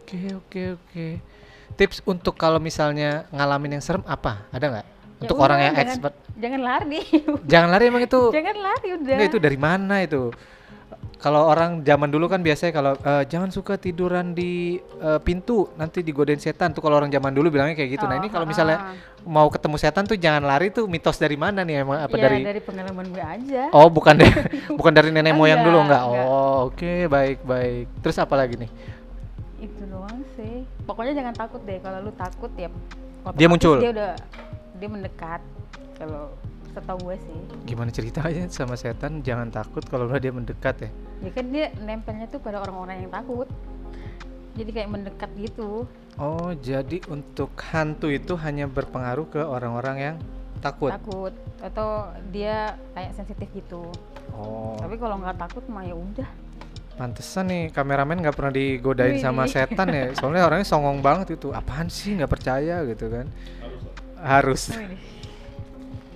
Oke, 0.00 0.18
oke, 0.36 0.62
oke. 0.76 1.06
Tips 1.72 2.02
untuk 2.04 2.34
kalau 2.34 2.58
misalnya 2.58 3.24
ngalamin 3.30 3.78
yang 3.78 3.84
serem 3.84 4.04
apa? 4.04 4.44
Ada 4.50 4.66
nggak? 4.68 4.86
Ya 4.86 5.20
Untuk 5.20 5.36
udah, 5.36 5.44
orang 5.44 5.58
yang 5.60 5.74
jangan- 5.74 5.88
expert. 5.88 6.14
jangan 6.34 6.60
lari 6.60 7.00
Jangan 7.44 7.68
lari 7.68 7.84
emang 7.86 8.02
itu. 8.04 8.20
jangan 8.36 8.56
lari 8.58 8.88
udah 8.92 9.14
Enggak 9.16 9.28
itu 9.28 9.38
dari 9.38 9.58
mana 9.58 9.94
itu? 10.00 10.22
Kalau 11.20 11.52
orang 11.52 11.84
zaman 11.84 12.08
dulu 12.08 12.32
kan 12.32 12.40
biasanya 12.40 12.72
kalau 12.72 12.92
eh, 12.96 13.24
jangan 13.28 13.52
suka 13.52 13.76
tiduran 13.76 14.32
di 14.32 14.80
eh, 14.80 15.20
pintu 15.20 15.68
nanti 15.76 16.00
digodain 16.00 16.40
setan 16.40 16.72
tuh 16.72 16.80
kalau 16.80 16.96
orang 16.96 17.12
zaman 17.12 17.28
dulu 17.36 17.52
bilangnya 17.52 17.76
kayak 17.76 18.00
gitu. 18.00 18.04
nah 18.08 18.16
Oh, 18.16 18.20
ini 18.24 18.28
kalau 18.32 18.48
ah. 18.48 18.50
misalnya 18.50 18.78
mau 19.28 19.52
ketemu 19.52 19.76
setan 19.76 20.08
tuh 20.08 20.16
jangan 20.16 20.40
lari 20.48 20.72
tuh 20.72 20.88
mitos 20.88 21.20
dari 21.20 21.36
mana 21.36 21.60
nih 21.60 21.84
emang 21.84 22.08
apa 22.08 22.16
ya, 22.16 22.24
dari 22.24 22.40
dari 22.40 22.60
pengalaman 22.64 23.04
gue 23.12 23.20
aja 23.20 23.68
Oh 23.76 23.92
bukan 23.92 24.16
deh 24.16 24.32
bukan 24.80 24.92
dari 24.96 25.12
nenek 25.12 25.36
moyang 25.36 25.60
dulu 25.60 25.84
enggak? 25.84 26.02
Oh 26.08 26.72
oke 26.72 27.04
baik 27.12 27.44
baik. 27.44 27.86
Terus 28.00 28.16
apa 28.16 28.34
lagi 28.40 28.56
nih? 28.56 28.72
itu 29.60 29.84
doang 29.92 30.24
sih 30.40 30.64
pokoknya 30.88 31.20
jangan 31.20 31.34
takut 31.36 31.60
deh 31.68 31.76
kalau 31.84 32.00
lu 32.00 32.12
takut 32.16 32.48
ya 32.56 32.72
Dia 33.36 33.52
muncul? 33.52 33.76
Dia 33.84 33.92
udah 33.92 34.12
dia 34.80 34.88
mendekat. 34.88 35.44
Kalau 36.00 36.32
setahu 36.70 36.98
gue 37.10 37.16
sih. 37.20 37.38
Gimana 37.66 37.90
ceritanya 37.90 38.46
sama 38.48 38.74
setan? 38.74 39.20
Jangan 39.20 39.50
takut 39.50 39.82
kalau 39.86 40.06
udah 40.06 40.20
dia 40.24 40.32
mendekat 40.32 40.86
ya. 40.86 40.90
Ya 41.20 41.30
kan 41.30 41.46
dia 41.50 41.70
nempelnya 41.76 42.26
tuh 42.26 42.40
pada 42.40 42.58
orang-orang 42.58 43.04
yang 43.04 43.12
takut. 43.12 43.48
Jadi 44.50 44.70
kayak 44.74 44.90
mendekat 44.90 45.30
gitu. 45.38 45.86
Oh, 46.18 46.50
jadi 46.52 47.00
untuk 47.06 47.54
hantu 47.70 48.10
itu 48.10 48.34
hanya 48.36 48.66
berpengaruh 48.66 49.30
ke 49.30 49.40
orang-orang 49.40 49.96
yang 49.96 50.16
takut. 50.60 50.90
Takut 50.92 51.32
atau 51.62 52.10
dia 52.28 52.74
kayak 52.92 53.14
sensitif 53.14 53.48
gitu. 53.54 53.88
Oh, 54.34 54.76
Tapi 54.76 54.98
kalau 54.98 55.16
nggak 55.18 55.38
takut 55.38 55.64
mah 55.66 55.82
ya 55.82 55.94
udah. 55.94 56.28
pantesan 57.00 57.48
nih 57.48 57.72
kameramen 57.72 58.20
nggak 58.20 58.36
pernah 58.36 58.52
digodain 58.52 59.16
Wih. 59.16 59.24
sama 59.24 59.48
setan 59.48 59.88
ya. 59.88 60.12
Soalnya 60.20 60.44
orangnya 60.44 60.68
songong 60.68 61.00
banget 61.00 61.40
itu. 61.40 61.48
Apaan 61.48 61.88
sih 61.88 62.12
nggak 62.12 62.28
percaya 62.28 62.84
gitu 62.84 63.08
kan? 63.08 63.24
Harus. 64.20 64.68
Harus. 64.68 65.00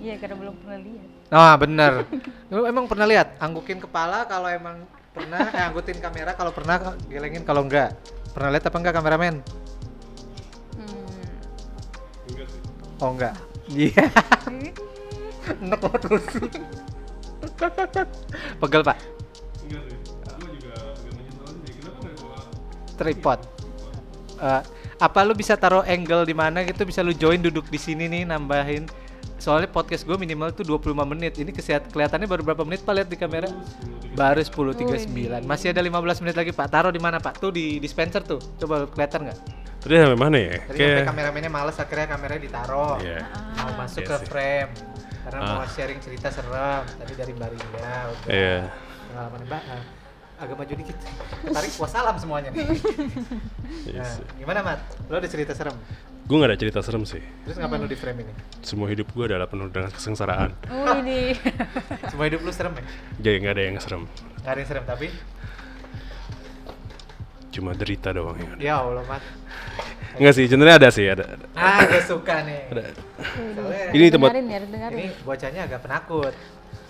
Iya 0.05 0.21
karena 0.21 0.37
belum 0.37 0.53
pernah 0.61 0.79
lihat. 0.85 1.09
Ah 1.33 1.57
bener. 1.57 2.05
Lu 2.53 2.69
emang 2.69 2.85
pernah 2.85 3.09
lihat 3.09 3.41
anggukin 3.41 3.81
kepala 3.81 4.29
kalau 4.29 4.45
emang 4.45 4.85
pernah, 5.09 5.49
eh, 5.49 5.65
anggutin 5.65 5.97
kamera 5.97 6.37
kalau 6.37 6.53
pernah, 6.53 6.93
gelengin 7.09 7.41
kalau 7.41 7.65
enggak. 7.65 7.97
Pernah 8.29 8.53
lihat 8.53 8.69
apa 8.69 8.77
enggak 8.77 8.95
kameramen? 9.01 9.35
Hmm. 10.77 11.17
Oh 13.01 13.17
enggak. 13.17 13.33
Iya. 13.65 14.05
Enak 15.65 15.79
banget 15.81 16.01
terus. 16.05 16.25
Pegel 18.61 18.81
pak. 18.85 18.97
Enggak 19.65 19.81
sih. 19.89 19.97
Juga. 20.37 20.73
Kenapa 21.81 21.97
gua 22.13 22.45
Tripod. 22.93 23.39
Eh, 24.37 24.61
apa 25.01 25.19
lu 25.25 25.33
bisa 25.33 25.57
taruh 25.57 25.81
angle 25.81 26.29
di 26.29 26.35
mana 26.37 26.61
gitu 26.61 26.85
bisa 26.85 27.01
lu 27.01 27.11
join 27.11 27.41
duduk 27.41 27.67
di 27.73 27.81
sini 27.81 28.05
nih 28.07 28.23
nambahin 28.29 28.85
soalnya 29.35 29.67
podcast 29.67 30.03
gue 30.03 30.15
minimal 30.15 30.51
tuh 30.51 30.63
25 30.63 30.91
menit. 31.05 31.35
Ini 31.35 31.49
kesiat 31.49 31.89
kelihatannya 31.89 32.25
baru 32.25 32.41
berapa 32.41 32.63
menit 32.63 32.81
pak 32.81 32.93
lihat 32.93 33.09
di 33.09 33.17
kamera? 33.17 33.49
Baru 34.15 34.39
10.39 34.39 35.11
masih 35.43 35.75
ada 35.75 35.81
15 35.81 36.23
menit 36.23 36.35
lagi 36.35 36.51
pak. 36.51 36.67
Taruh 36.67 36.89
di 36.89 36.99
mana 36.99 37.19
pak? 37.19 37.37
Tuh 37.37 37.51
di 37.51 37.77
dispenser 37.77 38.23
tuh. 38.23 38.39
Coba 38.55 38.87
kelihatan 38.87 39.27
nggak? 39.27 39.39
Tadi 39.81 39.93
sampai 39.95 40.17
mana 40.17 40.37
ya? 40.39 40.57
Tadi 40.63 40.77
Kayak 40.77 40.89
sampai 40.89 41.05
kameramennya 41.05 41.51
males 41.51 41.77
akhirnya 41.77 42.07
kameranya 42.09 42.41
ditaruh. 42.41 42.95
Iya. 42.99 43.19
mau 43.55 43.71
masuk 43.77 44.01
Iya 44.01 44.09
ke 44.09 44.15
sih. 44.17 44.27
frame. 44.27 44.71
Karena 45.25 45.39
mau 45.43 45.57
Ah. 45.57 45.67
sharing 45.67 45.99
cerita 45.99 46.27
serem 46.29 46.83
tadi 46.85 47.13
dari 47.13 47.31
Mbak 47.33 47.49
Rinda 47.49 47.89
udah. 48.07 48.29
Iya. 48.29 48.57
pengalaman 49.09 49.41
Mbak 49.45 49.61
ah, 49.67 49.83
agak 50.35 50.55
maju 50.55 50.73
dikit. 50.75 50.97
Tarik 51.45 51.71
wassalam 51.75 52.15
semuanya. 52.15 52.49
Nih 52.49 52.65
Iya 53.85 54.01
nah, 54.01 54.15
gimana 54.35 54.59
Mat? 54.61 54.79
lo 55.05 55.15
ada 55.15 55.29
cerita 55.29 55.53
serem? 55.53 55.75
Gue 56.25 56.35
gak 56.35 56.49
ada 56.49 56.57
cerita 56.57 56.79
serem 56.81 57.05
sih. 57.05 57.21
terus 57.45 57.53
ngapain 57.55 57.77
lo 57.77 57.85
di 57.85 57.93
frame 57.93 58.19
ini? 58.19 58.33
Semua 58.59 58.89
hidup 58.89 59.05
gue 59.07 59.25
adalah 59.25 59.45
penuh 59.45 59.69
dengan 59.69 59.89
kesengsaraan. 59.89 60.57
Oh 60.67 60.97
ini. 60.97 61.37
semua 62.09 62.25
hidup 62.25 62.41
lu 62.41 62.49
serem 62.49 62.73
ya? 62.73 62.83
Jadi 63.21 63.35
gak 63.39 63.53
ada 63.53 63.63
yang 63.63 63.77
serem. 63.77 64.03
Gak 64.41 64.49
ada 64.49 64.59
yang 64.59 64.67
serem 64.67 64.83
tapi 64.83 65.07
Cuma 67.47 67.71
derita 67.71 68.11
doang 68.11 68.35
yang 68.35 68.51
ada. 68.51 68.59
ya 68.59 68.75
Allah 68.79 69.05
Mat 69.05 69.23
Enggak 70.15 70.33
sih, 70.33 70.43
sebenarnya 70.45 70.75
ada 70.77 70.89
sih, 70.89 71.05
ada. 71.05 71.23
ada. 71.29 71.45
ah 71.53 71.79
gue 71.83 72.01
suka 72.01 72.35
nih 72.41 72.61
ada. 72.69 72.83
Soalnya 72.91 73.85
Ini 73.91 74.05
tempat- 74.09 74.31
dengerin 74.31 74.47
ya, 74.49 74.59
dengerin. 74.65 74.97
ini 74.97 75.05
bocahnya 75.21 75.61
agak 75.63 75.79
penakut 75.81 76.33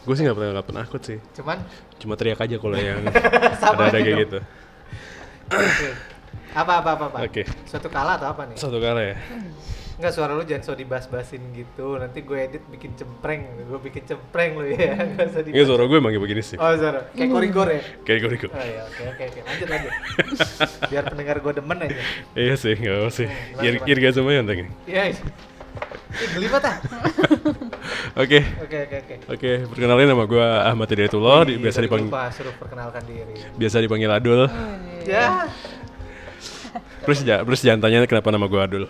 Gue 0.01 0.13
sih 0.13 0.23
gak 0.23 0.33
pernah 0.33 0.49
gak 0.55 0.65
pernah 0.65 0.81
takut 0.81 1.01
sih. 1.03 1.17
cuman 1.33 1.57
Cuma 1.97 2.13
teriak 2.15 2.39
aja 2.39 2.55
kalau 2.55 2.77
yang 2.77 3.03
ada-ada 3.67 3.93
kayak 3.93 4.05
dong. 4.05 4.21
gitu. 4.23 4.39
Apa 6.55 6.73
apa 6.79 6.89
apa 6.93 7.05
apa 7.07 7.17
Oke. 7.21 7.43
suatu 7.63 7.87
kala 7.87 8.15
atau 8.15 8.31
apa 8.31 8.47
nih 8.47 8.55
Satu 8.55 8.79
kali 8.79 9.11
ya. 9.11 9.17
Enggak 9.95 10.11
suara 10.11 10.31
lu 10.31 10.43
jangan 10.43 10.59
so 10.61 10.71
dibas-basin 10.73 11.39
gitu 11.51 11.95
nanti 11.95 12.19
gue 12.19 12.35
edit 12.37 12.63
bikin 12.65 12.95
cempreng 12.95 13.47
gue 13.61 13.79
bikin 13.81 14.03
cempreng 14.05 14.51
lu 14.53 14.67
ya 14.67 14.91
usah 15.25 15.39
Enggak 15.39 15.65
suara 15.65 15.83
gue 15.85 15.97
emang 15.97 16.11
kayak 16.11 16.23
begini 16.23 16.41
sih. 16.41 16.57
oh 16.57 16.71
suara 16.73 16.99
kayak 17.11 17.29
korigor 17.29 17.67
ya 17.69 17.79
Kayak 18.03 18.19
gue 18.19 18.29
oh 18.49 18.59
iya 18.61 18.81
oke 18.83 19.01
oke 19.05 19.23
oke 19.25 19.39
lanjut 19.41 19.67
lanjut 19.67 19.93
biar 20.91 21.03
pendengar 21.05 21.35
gue 21.39 21.53
demen 21.53 21.77
aja 21.81 21.95
Iya 22.33 22.55
sih, 22.55 22.75
gak 22.75 22.95
apa 22.97 23.09
sih. 23.09 23.27
gimana, 23.27 23.63
Ir 23.63 23.73
gimana? 23.73 23.87
irgasm 23.89 24.23
aja 24.25 24.39
ntar 24.41 24.55
ini. 24.57 24.71
iya 24.85 25.03
iya. 25.07 25.19
Ih, 26.15 26.29
geli 26.31 26.47
banget 26.47 26.65
ah 26.65 26.77
Oke. 28.23 28.39
oke 28.57 28.77
oke 28.81 28.95
oke 28.97 29.15
Oke, 29.27 29.49
perkenalin 29.65 30.07
nama 30.07 30.23
gue 30.23 30.39
Ahmad 30.61 30.87
Hidayatullah, 30.87 31.43
Ih, 31.45 31.55
biasa 31.57 31.77
tadi 31.77 31.87
dipanggil 31.87 32.07
lupa 32.07 32.23
suruh 32.31 32.55
perkenalkan 32.55 33.03
diri 33.03 33.35
biasa 33.55 33.79
dipanggil 33.79 34.07
Adul. 34.09 34.47
ya 35.03 35.47
Terus 37.05 37.19
ja, 37.21 37.41
terus 37.41 37.61
jangan 37.61 37.79
tanya 37.81 38.05
kenapa 38.05 38.29
nama 38.29 38.45
gue 38.45 38.59
Adul. 38.59 38.85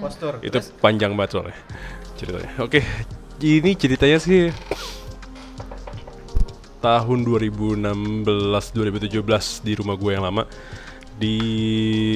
postur 0.00 0.42
Itu 0.42 0.58
Terus, 0.58 0.74
panjang 0.82 1.14
banget 1.14 1.38
soalnya 1.38 1.56
ceritanya. 2.18 2.50
Oke, 2.58 2.82
ini 3.38 3.70
ceritanya 3.74 4.18
sih 4.18 4.50
tahun 6.82 7.18
2016 7.22 7.86
2017 8.74 9.22
di 9.62 9.72
rumah 9.78 9.94
gue 9.94 10.10
yang 10.10 10.24
lama 10.26 10.42
di 11.14 11.36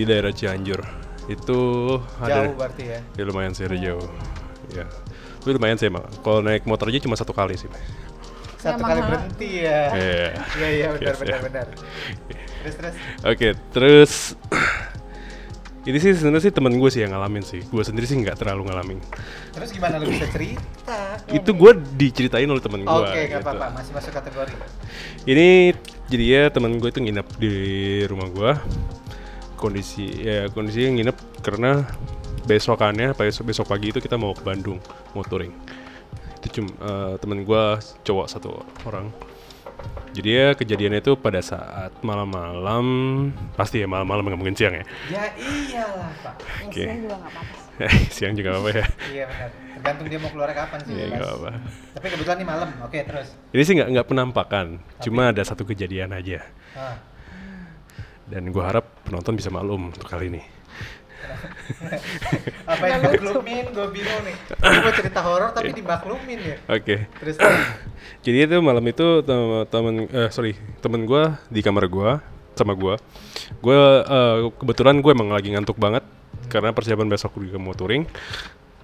daerah 0.03 0.35
Cianjur. 0.35 0.83
Itu 1.27 1.59
ada 2.19 2.47
jauh 2.47 2.55
berarti 2.55 2.83
ya 2.87 2.99
ya 3.15 3.23
lumayan 3.23 3.55
sih 3.55 3.67
ada 3.67 3.79
jauh. 3.79 4.03
Ya. 4.75 4.87
Tapi 5.39 5.51
lumayan 5.55 5.79
sih 5.79 5.87
emang. 5.87 6.03
Kalau 6.23 6.43
naik 6.43 6.67
motor 6.67 6.91
aja 6.91 6.99
cuma 6.99 7.15
satu 7.15 7.31
kali 7.31 7.55
sih. 7.55 7.71
satu 8.57 8.83
Emang 8.83 8.89
kali 8.91 9.01
berhenti 9.05 9.51
ya 9.63 9.81
Iya. 9.95 10.29
iya 10.59 10.69
iya 10.75 10.87
benar 10.91 11.07
Yes, 11.07 11.19
benar 11.23 11.39
ya. 11.39 11.45
benar 11.45 11.67
terus 12.67 12.75
terus 12.75 12.95
Oke, 13.23 13.49
terus 13.71 14.13
ini 15.87 15.99
sih 16.03 16.19
sebenarnya 16.19 16.51
sih 16.51 16.55
temen 16.55 16.75
gue 16.75 16.91
sih 16.91 17.07
yang 17.07 17.15
ngalamin 17.15 17.47
sih. 17.47 17.63
Gue 17.71 17.87
sendiri 17.87 18.11
sih 18.11 18.19
nggak 18.19 18.43
terlalu 18.43 18.67
ngalamin. 18.67 18.99
terus 19.55 19.71
gimana 19.73 19.97
lu 19.97 20.11
bisa 20.11 20.27
cerita 20.29 21.17
Itu 21.31 21.57
gue 21.57 21.73
diceritain 21.97 22.45
oleh 22.51 22.59
temen 22.61 22.83
gue. 22.83 22.91
oke 22.91 23.07
nggak 23.09 23.31
gitu. 23.31 23.47
apa-apa 23.47 23.67
masih 23.73 23.93
masuk 23.95 24.13
kategori 24.13 24.53
Ini 25.25 25.73
jadi 26.11 26.25
ya 26.27 26.43
temen 26.51 26.77
gue 26.83 26.91
itu 26.91 27.01
nginep 27.01 27.29
di 27.39 27.55
rumah 28.11 28.29
gue. 28.35 28.51
Kondisi 29.57 30.27
ya 30.27 30.51
kondisi 30.53 30.85
nginep 30.91 31.41
karena 31.41 31.87
besokannya 32.45 33.17
besok 33.17 33.49
besok 33.49 33.67
pagi 33.71 33.91
itu 33.95 33.99
kita 34.03 34.19
mau 34.19 34.35
ke 34.35 34.43
Bandung 34.43 34.83
mau 35.15 35.23
touring. 35.23 35.55
Itu 36.43 36.61
cuma 36.61 36.71
eh, 36.83 37.15
temen 37.23 37.47
gue 37.47 37.63
cowok 38.03 38.27
satu 38.27 38.61
orang. 38.85 39.09
Jadi 40.13 40.29
ya 40.29 40.47
kejadiannya 40.53 41.01
itu 41.01 41.13
pada 41.15 41.39
saat 41.39 41.93
malam-malam 42.01 42.85
pasti 43.53 43.79
ya 43.79 43.87
malam-malam 43.87 44.25
nggak 44.25 44.39
mungkin 44.39 44.57
siang 44.57 44.75
ya. 44.75 44.85
ya 45.09 45.23
iyalah 45.37 46.11
pak 46.21 46.35
Oke. 46.65 46.83
siang 46.83 46.99
juga 46.99 47.17
nggak 47.17 47.31
apa-apa. 47.31 47.55
siang 48.17 48.33
juga 48.33 48.51
apa 48.57 48.69
ya? 48.71 48.85
iya 49.07 49.25
benar 49.27 49.51
tergantung 49.77 50.07
dia 50.09 50.19
mau 50.19 50.31
keluar 50.33 50.51
kapan 50.51 50.79
sih 50.81 50.93
Iya 50.93 51.05
bebas. 51.05 51.13
nggak 51.13 51.33
apa. 51.37 51.51
tapi 51.93 52.07
kebetulan 52.09 52.37
ini 52.37 52.47
malam 52.49 52.69
oke 52.81 52.99
terus 52.99 53.29
Ini 53.53 53.63
sih 53.63 53.75
nggak 53.77 53.89
nggak 53.93 54.07
penampakan, 54.09 54.67
cuma 54.99 55.23
ada 55.29 55.43
satu 55.43 55.63
kejadian 55.63 56.11
aja. 56.11 56.41
ah. 56.73 56.97
Dan 58.27 58.51
gue 58.51 58.59
harap 58.59 58.89
penonton 59.05 59.37
bisa 59.37 59.49
maklum 59.49 59.93
untuk 59.93 60.03
kali 60.03 60.27
ini. 60.27 60.43
apa 62.73 62.85
yang 62.89 63.01
dimaklumin 63.05 63.65
gue 63.71 63.87
bingung 63.93 64.23
nih 64.27 64.37
ini 64.37 64.79
mau 64.83 64.93
cerita 64.95 65.21
horor 65.23 65.51
tapi 65.55 65.71
dimaklumin 65.75 66.39
ya 66.41 66.57
Oke. 66.71 67.07
terus 67.21 67.37
terus. 67.39 67.61
Jadi 68.27 68.39
itu 68.47 68.57
malam 68.59 68.83
itu 68.87 69.23
tem- 69.23 69.67
temen 69.71 69.95
eh 70.11 70.31
sorry 70.35 70.59
temen 70.83 71.07
gue 71.07 71.23
di 71.51 71.61
kamar 71.63 71.87
gue 71.87 72.11
sama 72.57 72.73
gue. 72.73 72.95
Gue 73.61 73.77
eh, 74.03 74.37
kebetulan 74.57 74.99
gue 75.05 75.13
emang 75.13 75.31
lagi 75.31 75.53
ngantuk 75.53 75.77
banget 75.77 76.03
karena 76.49 76.73
persiapan 76.73 77.07
besok 77.07 77.39
gue 77.39 77.55
mau 77.61 77.77
touring. 77.77 78.09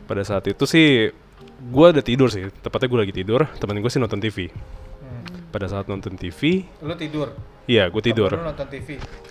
Pada 0.07 0.23
saat 0.23 0.47
itu 0.47 0.63
sih 0.69 1.11
gue 1.63 1.87
udah 1.95 2.05
tidur 2.05 2.29
sih, 2.31 2.51
tepatnya 2.63 2.89
gue 2.93 3.01
lagi 3.09 3.15
tidur. 3.17 3.49
Temen 3.59 3.81
gue 3.81 3.91
sih 3.91 3.99
nonton 3.99 4.21
TV. 4.21 4.53
Hmm. 4.53 5.51
Pada 5.51 5.67
saat 5.67 5.89
nonton 5.91 6.15
TV, 6.15 6.69
lu 6.85 6.95
tidur 6.95 7.33
iya 7.67 7.89
gue 7.89 8.03
tidur. 8.05 8.31
Temen 8.31 8.45
lu 8.45 8.49
nonton 8.53 8.69
TV 8.69 8.89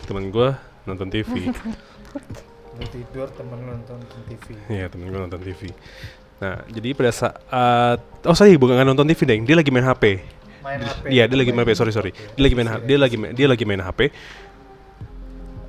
Temen 0.08 0.24
gue 0.28 0.50
nonton 0.90 1.08
TV. 1.08 1.32
lu 2.82 2.88
tidur 2.90 3.28
temen 3.30 3.58
lu 3.58 3.72
nonton 3.72 3.98
TV 4.26 4.46
Iya 4.68 4.86
temen 4.90 5.06
gue 5.08 5.20
nonton 5.20 5.40
TV. 5.40 5.62
Nah 6.42 6.66
jadi 6.68 6.90
pada 6.98 7.12
saat 7.14 8.00
oh 8.26 8.34
sorry 8.34 8.58
bukan 8.58 8.74
nggak 8.74 8.90
nonton 8.90 9.06
TV 9.06 9.22
deng, 9.24 9.42
dia 9.46 9.54
lagi 9.54 9.70
main 9.70 9.86
HP. 9.86 10.04
main 10.62 10.82
HP 10.82 11.04
Iya 11.10 11.24
dia 11.30 11.38
lagi 11.38 11.52
main 11.54 11.64
HP 11.64 11.72
sorry 11.78 11.94
sorry. 11.94 12.12
Dia 12.34 12.42
lagi 12.42 12.56
main 12.58 12.68
dia 12.82 12.98
lagi 12.98 13.16
main, 13.16 13.32
dia 13.32 13.46
lagi 13.46 13.64
main 13.64 13.82
HP. 13.82 14.00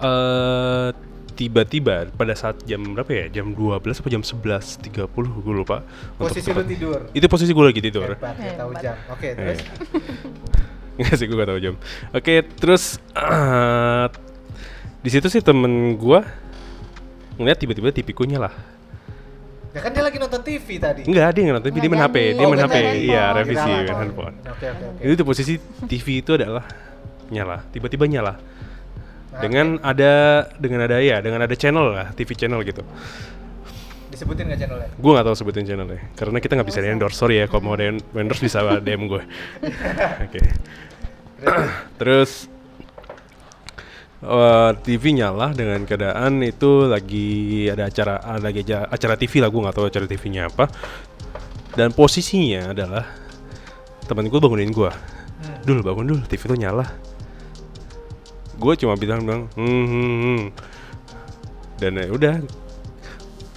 Eh 0.03 0.91
tiba-tiba 1.33 2.13
pada 2.13 2.37
saat 2.37 2.61
jam 2.69 2.93
berapa 2.93 3.09
ya? 3.09 3.41
Jam 3.41 3.57
12 3.57 3.81
apa 3.89 4.09
jam 4.09 4.21
11.30 4.21 5.09
gue 5.17 5.55
lupa. 5.57 5.81
Untuk 6.17 6.29
posisi 6.29 6.53
lu 6.53 6.61
tidur 6.63 7.01
Itu 7.13 7.27
posisi 7.27 7.51
gue 7.51 7.65
lagi 7.65 7.81
tidur. 7.81 8.09
hebat 8.15 8.37
ya 8.37 8.53
tahu 8.57 8.71
Hebat. 8.73 8.83
jam 8.85 8.97
oke 9.09 9.29
terus 9.33 9.61
Iya. 10.93 11.09
Enggak 11.09 11.17
sih 11.17 11.25
gue 11.25 11.37
gak 11.37 11.49
tahu 11.49 11.61
jam. 11.61 11.75
Oke 12.13 12.35
terus 12.45 12.85
eh, 13.17 14.07
di 15.05 15.11
situ 15.11 15.27
sih 15.29 15.41
temen 15.41 15.97
gue 15.97 16.21
ngeliat 17.37 17.59
tiba-tiba 17.59 17.89
TV-ku 17.91 18.25
nyala. 18.25 18.51
ya 19.73 19.81
kan 19.81 19.89
dia 19.89 20.05
lagi 20.05 20.21
nonton 20.21 20.45
TV 20.45 20.77
tadi 20.77 21.01
Enggak, 21.09 21.33
dia 21.33 21.43
nggak 21.43 21.57
nonton 21.57 21.71
TV, 21.71 21.77
dia 21.81 21.89
main 21.89 22.03
HP, 22.03 22.17
dia 22.37 22.45
Oh, 22.45 22.51
main 22.53 22.61
HP, 22.61 22.77
iya 23.03 23.25
Oh, 23.25 23.37
revisi 23.41 23.65
main 23.65 23.89
handphone. 23.89 24.35
oke 24.45 24.67
oke 24.69 24.85
oke 24.85 25.01
Itu 25.01 25.13
di 25.17 25.25
posisi 25.25 25.55
TV 25.89 26.07
itu 26.21 26.37
adalah 26.37 26.65
nyala, 27.33 27.65
tiba-tiba 27.73 28.05
nyala. 28.05 28.37
Dengan 29.33 29.81
ada 29.81 30.13
dengan 30.61 30.85
ada 30.85 31.01
ya, 31.01 31.25
dengan 31.25 31.41
ada 31.41 31.57
channel 31.57 31.89
lah, 31.89 32.13
TV 32.13 32.37
channel 32.37 32.61
gitu. 32.61 32.85
Disebutin 34.13 34.45
nggak 34.45 34.61
channelnya? 34.61 34.89
Gue 34.93 35.11
nggak 35.17 35.25
tahu 35.25 35.37
sebutin 35.41 35.65
channelnya, 35.65 36.05
karena 36.13 36.37
kita 36.37 36.53
nggak 36.53 36.69
bisa 36.69 36.85
di 36.85 36.93
endorse. 36.93 37.17
Sorry 37.17 37.41
ya, 37.41 37.49
kalau 37.49 37.65
mau 37.65 37.81
en- 37.81 38.05
endorse 38.13 38.45
bisa 38.45 38.61
DM 38.85 39.09
gue. 39.09 39.25
Oke. 40.21 40.41
Terus 41.97 42.52
eh, 44.23 44.71
TV 44.87 45.05
nyala 45.19 45.51
dengan 45.53 45.83
keadaan 45.83 46.41
itu 46.47 46.87
lagi 46.87 47.67
ada 47.69 47.91
acara 47.91 48.23
ada 48.23 48.43
lagi 48.43 48.63
acara 48.71 49.15
TV 49.19 49.43
lah 49.43 49.51
gue 49.51 49.61
nggak 49.61 49.77
tahu 49.77 49.87
acara 49.91 50.07
TV-nya 50.07 50.49
apa. 50.49 50.71
Dan 51.73 51.91
posisinya 51.97 52.71
adalah 52.77 53.05
teman 54.05 54.29
gue 54.29 54.37
bangunin 54.37 54.71
gue, 54.71 54.93
dul 55.65 55.81
bangun 55.81 56.05
dul, 56.05 56.21
TV 56.29 56.43
tuh 56.45 56.59
nyala. 56.61 56.85
Gue 58.61 58.77
cuma 58.77 58.95
bilang 58.95 59.25
bilang, 59.25 59.49
hmm, 59.57 59.87
hmm, 59.89 60.19
hmm." 60.23 60.43
dan 61.83 61.99
ya 61.99 62.07
udah 62.15 62.35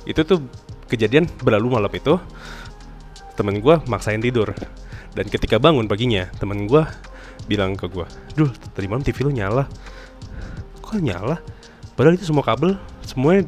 itu 0.09 0.21
tuh 0.25 0.41
kejadian 0.89 1.29
berlalu 1.45 1.77
malam 1.77 1.93
itu 1.93 2.17
temen 3.37 3.61
gue 3.61 3.75
maksain 3.85 4.17
tidur 4.17 4.49
dan 5.13 5.25
ketika 5.29 5.61
bangun 5.61 5.85
paginya 5.85 6.25
temen 6.41 6.65
gue 6.65 6.81
bilang 7.45 7.77
ke 7.77 7.85
gue 7.85 8.09
dul 8.33 8.49
tadi 8.73 8.89
malam 8.89 9.05
TV 9.05 9.21
lu 9.21 9.29
nyala 9.29 9.69
kok 10.95 11.03
nyala 11.03 11.37
padahal 11.93 12.15
itu 12.15 12.23
semua 12.23 12.41
kabel 12.41 12.75
semuanya 13.01 13.43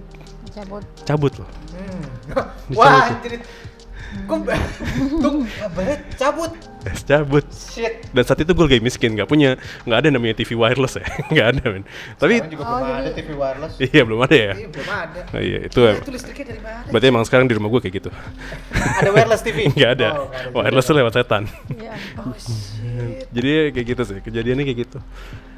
cabut 0.49 0.83
cabut 1.03 1.33
loh 1.37 1.49
Hmm. 1.77 2.73
Wah, 2.73 3.07
anjir. 3.07 3.39
Kok 4.25 4.39
tuh 5.21 5.33
banget 5.69 5.99
cabut. 6.15 6.51
es 6.83 6.99
cabut 7.01 7.43
Shit. 7.49 8.07
dan 8.09 8.23
saat 8.23 8.39
itu 8.39 8.49
gue 8.49 8.65
lagi 8.65 8.79
miskin 8.79 9.11
nggak 9.13 9.23
punya 9.25 9.55
nggak 9.83 9.97
ada 9.97 10.07
namanya 10.09 10.35
TV 10.35 10.51
wireless 10.53 10.95
ya 10.95 11.05
nggak 11.31 11.47
ada 11.49 11.63
men 11.69 11.83
tapi 12.15 12.39
Sekarang 12.39 12.49
juga 12.49 12.63
Oh, 12.63 12.71
belum 12.73 12.87
ada 12.89 13.03
jadi- 13.03 13.15
TV 13.17 13.29
wireless. 13.33 13.73
iya 13.77 14.01
belum 14.01 14.19
ada 14.21 14.35
ya 14.37 14.53
Iya, 14.53 14.67
belum 14.69 14.89
ada. 14.89 15.19
Oh, 15.29 15.41
iya 15.41 15.59
itu 15.61 15.79
em- 15.81 15.99
itu 15.99 16.11
listriknya 16.11 16.45
dari 16.47 16.61
mana? 16.61 16.79
berarti 16.85 17.05
emang 17.05 17.23
sekarang 17.23 17.45
di 17.45 17.55
rumah 17.55 17.69
gue 17.69 17.81
kayak 17.83 17.95
gitu 17.97 18.09
ada 18.99 19.09
wireless 19.09 19.41
TV? 19.41 19.57
nggak 19.75 19.91
ada 19.93 20.07
Oh, 20.09 20.27
ada 20.27 20.49
wireless 20.53 20.87
lewat 20.89 21.13
setan 21.13 21.43
ya 21.69 21.93
Oh 22.17 22.31
shit. 22.33 23.27
jadi 23.29 23.49
kayak 23.69 23.87
gitu 23.89 24.01
sih 24.03 24.17
kejadiannya 24.21 24.63
kayak 24.65 24.79
gitu 24.83 24.99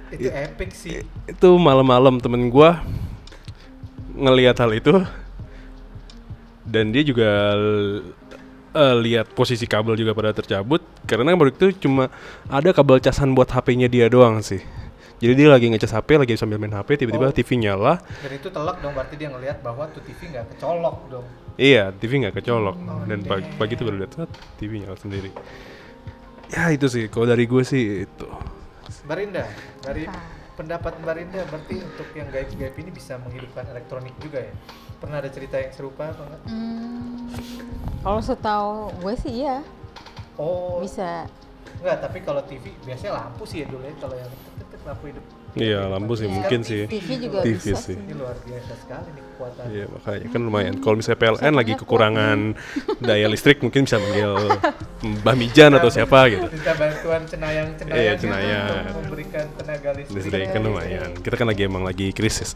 Itu 0.09 0.27
epic 0.27 0.69
sih. 0.71 1.05
itu 1.25 1.49
malam-malam 1.55 2.17
temen 2.17 2.47
gua 2.47 2.81
ngelihat 4.11 4.57
hal 4.57 4.73
itu 4.73 5.05
dan 6.63 6.89
dia 6.89 7.01
juga 7.01 7.29
eh, 8.71 8.95
lihat 8.99 9.31
posisi 9.31 9.65
kabel 9.65 9.95
juga 9.95 10.11
pada 10.11 10.29
tercabut 10.31 10.81
karena 11.03 11.31
waktu 11.31 11.53
itu 11.55 11.67
cuma 11.79 12.09
ada 12.47 12.69
kabel 12.69 12.99
casan 12.99 13.31
buat 13.31 13.47
HP-nya 13.47 13.87
dia 13.87 14.05
doang 14.07 14.39
sih 14.39 14.61
jadi 15.19 15.33
dia 15.35 15.47
lagi 15.49 15.67
ngecas 15.67 15.91
HP 15.93 16.15
lagi 16.17 16.33
sambil 16.35 16.57
main 16.57 16.71
HP 16.71 16.95
tiba-tiba 16.97 17.27
Oh. 17.27 17.33
TV 17.33 17.49
nyala 17.57 17.99
Dan 18.19 18.31
itu 18.33 18.47
telak 18.49 18.79
dong 18.79 18.93
berarti 18.93 19.15
dia 19.15 19.27
ngelihat 19.27 19.59
bahwa 19.59 19.87
tuh 19.87 20.01
TV 20.01 20.19
nggak 20.27 20.45
kecolok 20.53 20.97
dong. 21.07 21.25
iya 21.55 21.91
TV 21.91 22.11
nggak 22.19 22.35
kecolok 22.35 22.75
Oh, 22.77 23.03
dan 23.03 23.19
pagi, 23.21 23.45
damn. 23.45 23.57
pagi 23.57 23.73
itu 23.73 23.83
baru 23.83 23.97
lihat 23.99 24.11
"Set, 24.15 24.29
TV 24.57 24.71
nyala 24.79 24.95
sendiri 24.95 25.29
ya 26.49 26.69
itu 26.69 26.85
sih 26.87 27.05
kalau 27.07 27.25
dari 27.25 27.45
gue 27.45 27.63
sih 27.63 27.83
itu 28.03 28.27
Barinda, 29.09 29.41
dari 29.81 30.05
Apa? 30.05 30.21
pendapat 30.53 30.93
Barinda 31.01 31.41
berarti 31.49 31.81
untuk 31.81 32.05
yang 32.13 32.29
gaib-gaib 32.29 32.77
ini 32.77 32.93
bisa 32.93 33.17
menghidupkan 33.17 33.65
elektronik 33.73 34.13
juga 34.21 34.45
ya? 34.45 34.53
Pernah 35.01 35.17
ada 35.17 35.33
cerita 35.33 35.57
yang 35.57 35.73
serupa 35.73 36.13
atau 36.13 36.29
enggak? 36.29 36.41
Hmm, 36.45 37.25
kalau 38.05 38.21
setahu 38.21 38.93
gue 39.01 39.13
sih 39.17 39.33
iya 39.41 39.65
Oh, 40.37 40.77
bisa 40.77 41.25
enggak, 41.81 42.05
tapi 42.05 42.21
kalau 42.21 42.45
TV 42.45 42.69
biasanya 42.85 43.17
lampu 43.17 43.49
sih 43.49 43.65
ya 43.65 43.67
dulu 43.67 43.81
ya 43.81 43.97
kalau 43.97 44.13
yang 44.13 44.29
tek, 44.69 44.77
lampu 44.85 45.09
hidup. 45.09 45.25
Iya, 45.59 45.79
lampu 45.85 46.15
sih 46.15 46.23
Iya, 46.23 46.33
mungkin 46.33 46.59
sih. 46.61 46.87
TV 46.87 47.09
juga 47.19 47.37
TV 47.43 47.53
bisa 47.53 47.75
sih. 47.77 47.93
Ini 47.93 48.13
luar 48.15 48.35
biasa 48.39 48.73
sekali 48.73 49.09
nih 49.09 49.23
kekuatan. 49.25 49.63
Iya 49.67 49.85
makanya 49.89 50.25
kan 50.25 50.41
lumayan. 50.41 50.73
Kalau 50.77 50.95
misalnya 50.95 51.19
PLN 51.19 51.53
lagi 51.53 51.73
kekurangan 51.75 52.39
daya 52.99 53.27
listrik 53.27 53.59
mungkin 53.59 53.83
bisa 53.83 53.97
manggil 53.97 54.31
Mbah 55.01 55.35
Mijan 55.35 55.71
atau 55.73 55.87
siapa 55.87 56.27
gitu. 56.27 56.47
Minta 56.47 56.73
bantuan 56.73 57.21
Iya, 57.89 58.11
gitu 58.15 58.21
cenayang. 58.21 58.67
untuk 58.89 59.03
memberikan 59.05 59.45
tenaga 59.53 59.89
listrik. 59.93 60.15
Listrik 60.17 60.47
kan 60.49 60.61
lumayan. 60.61 61.09
Kita 61.17 61.35
kan 61.35 61.47
lagi 61.47 61.61
emang 61.61 61.83
lagi 61.83 62.07
krisis. 62.09 62.55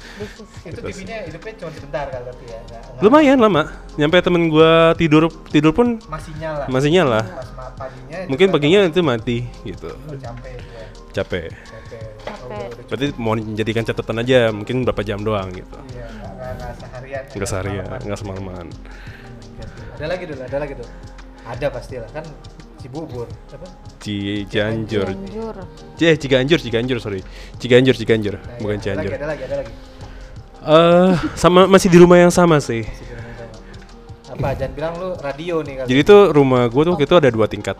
Itu. 0.63 0.79
TV-nya 0.81 1.27
hidupnya 1.27 1.53
cuma 1.59 1.71
sebentar 1.71 2.05
kan 2.07 2.21
berarti 2.21 2.45
ya? 2.45 2.59
Nggak- 2.61 2.81
nggak- 2.89 3.03
Lumayan 3.03 3.37
lama. 3.37 3.63
Nyampe 3.93 4.17
temen 4.19 4.47
gua 4.47 4.71
tidur 4.93 5.27
tidur 5.47 5.71
pun 5.71 5.99
Masih 6.07 6.31
nyala. 6.35 6.65
masih 6.67 6.89
nyala. 6.89 7.21
Mungkin 8.25 8.47
paginya 8.49 8.79
itu 8.85 9.01
mati 9.01 9.37
gitu. 9.63 9.91
Oh, 9.91 10.15
capek 10.15 10.55
ya. 10.55 10.85
Capek. 11.13 11.51
Berarti 12.85 13.05
mau 13.15 13.33
dijadikan 13.33 13.83
catatan 13.83 14.17
aja 14.19 14.37
mungkin 14.49 14.83
berapa 14.83 15.01
jam 15.01 15.19
doang 15.19 15.49
gitu. 15.51 15.77
Iya, 15.89 16.07
nggak 16.07 16.31
nggak- 16.33 16.53
nggak 16.53 16.73
seharian. 16.77 17.23
Enggak 17.33 17.49
seharian, 17.49 17.75
semalaman. 17.83 18.01
enggak 18.03 18.19
semalaman. 18.19 18.65
Ada 19.93 20.05
lagi 20.09 20.23
dulu, 20.25 20.41
ada 20.41 20.57
lagi 20.57 20.73
tuh. 20.75 20.87
Ada 21.43 21.67
pastilah 21.69 22.09
kan 22.09 22.25
si 22.77 22.87
bubur 22.87 23.27
apa? 23.49 23.67
Ciganjur. 23.99 25.07
Cianjur. 25.07 25.55
Eh, 25.97 26.15
Ciganjur, 26.15 26.59
Ciganjur, 26.59 26.97
sorry. 26.99 27.21
Ciganjur, 27.55 27.95
Ciganjur, 27.95 28.35
Nah, 28.35 28.59
bukan 28.59 28.75
iya, 28.75 28.83
Cianjur. 28.83 29.11
ada 29.13 29.27
lagi, 29.27 29.41
ada 29.43 29.55
lagi. 29.59 29.71
Eh, 30.63 31.11
sama 31.35 31.67
masih 31.67 31.87
di 31.87 31.99
rumah 31.99 32.15
yang 32.17 32.31
sama 32.31 32.59
sih. 32.59 32.83
Yang 32.83 32.95
sama. 34.27 34.35
Apa? 34.35 34.47
Jangan 34.55 34.73
bilang 34.73 34.93
lu 34.97 35.09
radio 35.19 35.55
nih 35.61 35.73
kali. 35.79 35.87
Jadi 35.87 36.01
tuh 36.03 36.21
rumah 36.31 36.67
gue 36.67 36.81
tuh 36.81 36.91
waktu 36.95 37.05
itu 37.05 37.15
ada 37.15 37.29
dua 37.29 37.45
tingkat, 37.45 37.77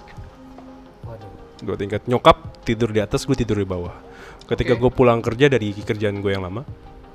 Waduh. 1.04 1.30
dua 1.64 1.76
tingkat. 1.76 2.02
Nyokap 2.06 2.38
tidur 2.62 2.92
di 2.92 3.00
atas, 3.00 3.24
gue 3.24 3.36
tidur 3.36 3.58
di 3.58 3.66
bawah. 3.66 3.96
Ketika 4.44 4.74
Oke. 4.74 4.82
gue 4.82 4.92
pulang 4.92 5.20
kerja 5.20 5.48
dari 5.48 5.72
kerjaan 5.72 6.20
gue 6.20 6.32
yang 6.32 6.44
lama, 6.44 6.62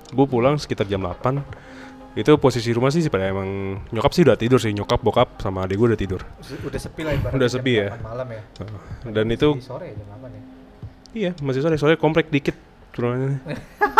gue 0.08 0.26
pulang 0.26 0.56
sekitar 0.56 0.84
jam 0.84 1.00
8 1.00 1.68
Itu 2.16 2.34
posisi 2.34 2.72
rumah 2.72 2.90
sih 2.90 3.04
pada 3.06 3.28
emang 3.28 3.46
nyokap 3.88 4.10
sih 4.10 4.26
udah 4.26 4.34
tidur 4.34 4.58
sih, 4.58 4.72
nyokap, 4.72 4.98
bokap 4.98 5.38
sama 5.38 5.62
adik 5.62 5.78
gue 5.78 5.86
udah 5.86 6.00
tidur. 6.00 6.20
Udah- 6.66 6.80
sepi 6.80 7.06
lah 7.06 7.14
ibaratnya. 7.14 7.36
Udah 7.36 7.48
sepi 7.48 7.72
ya. 7.76 7.88
8 7.94 8.02
Malam 8.02 8.28
ya. 8.28 8.42
Nah, 8.58 9.12
Dan 9.12 9.26
itu 9.28 9.48
sore 9.60 9.94
jam 9.94 10.06
8 10.10 10.26
ya. 10.28 10.42
iya 11.14 11.30
masih 11.38 11.62
sore, 11.62 11.78
soalnya 11.78 11.94
komplek 11.96 12.26
dikit 12.28 12.56
rumahnya. 12.92 13.38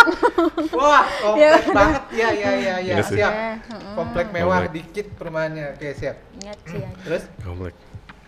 Wah, 0.75 1.05
komplek 1.23 1.65
banget. 1.71 2.03
Ya, 2.11 2.29
ya, 2.33 2.51
ya, 2.51 2.75
ya. 2.81 2.95
Iya 2.97 3.03
sih. 3.05 3.17
Siap. 3.19 3.33
Heeh. 3.33 3.95
Komplek 3.95 4.27
mewah 4.31 4.67
Komplek. 4.67 4.75
dikit 4.75 5.07
perumahannya. 5.15 5.65
Oke, 5.75 5.89
siap. 5.95 6.17
Ingat 6.37 6.59
Cianjur. 6.65 6.99
Terus? 7.07 7.23
Komplek. 7.39 7.75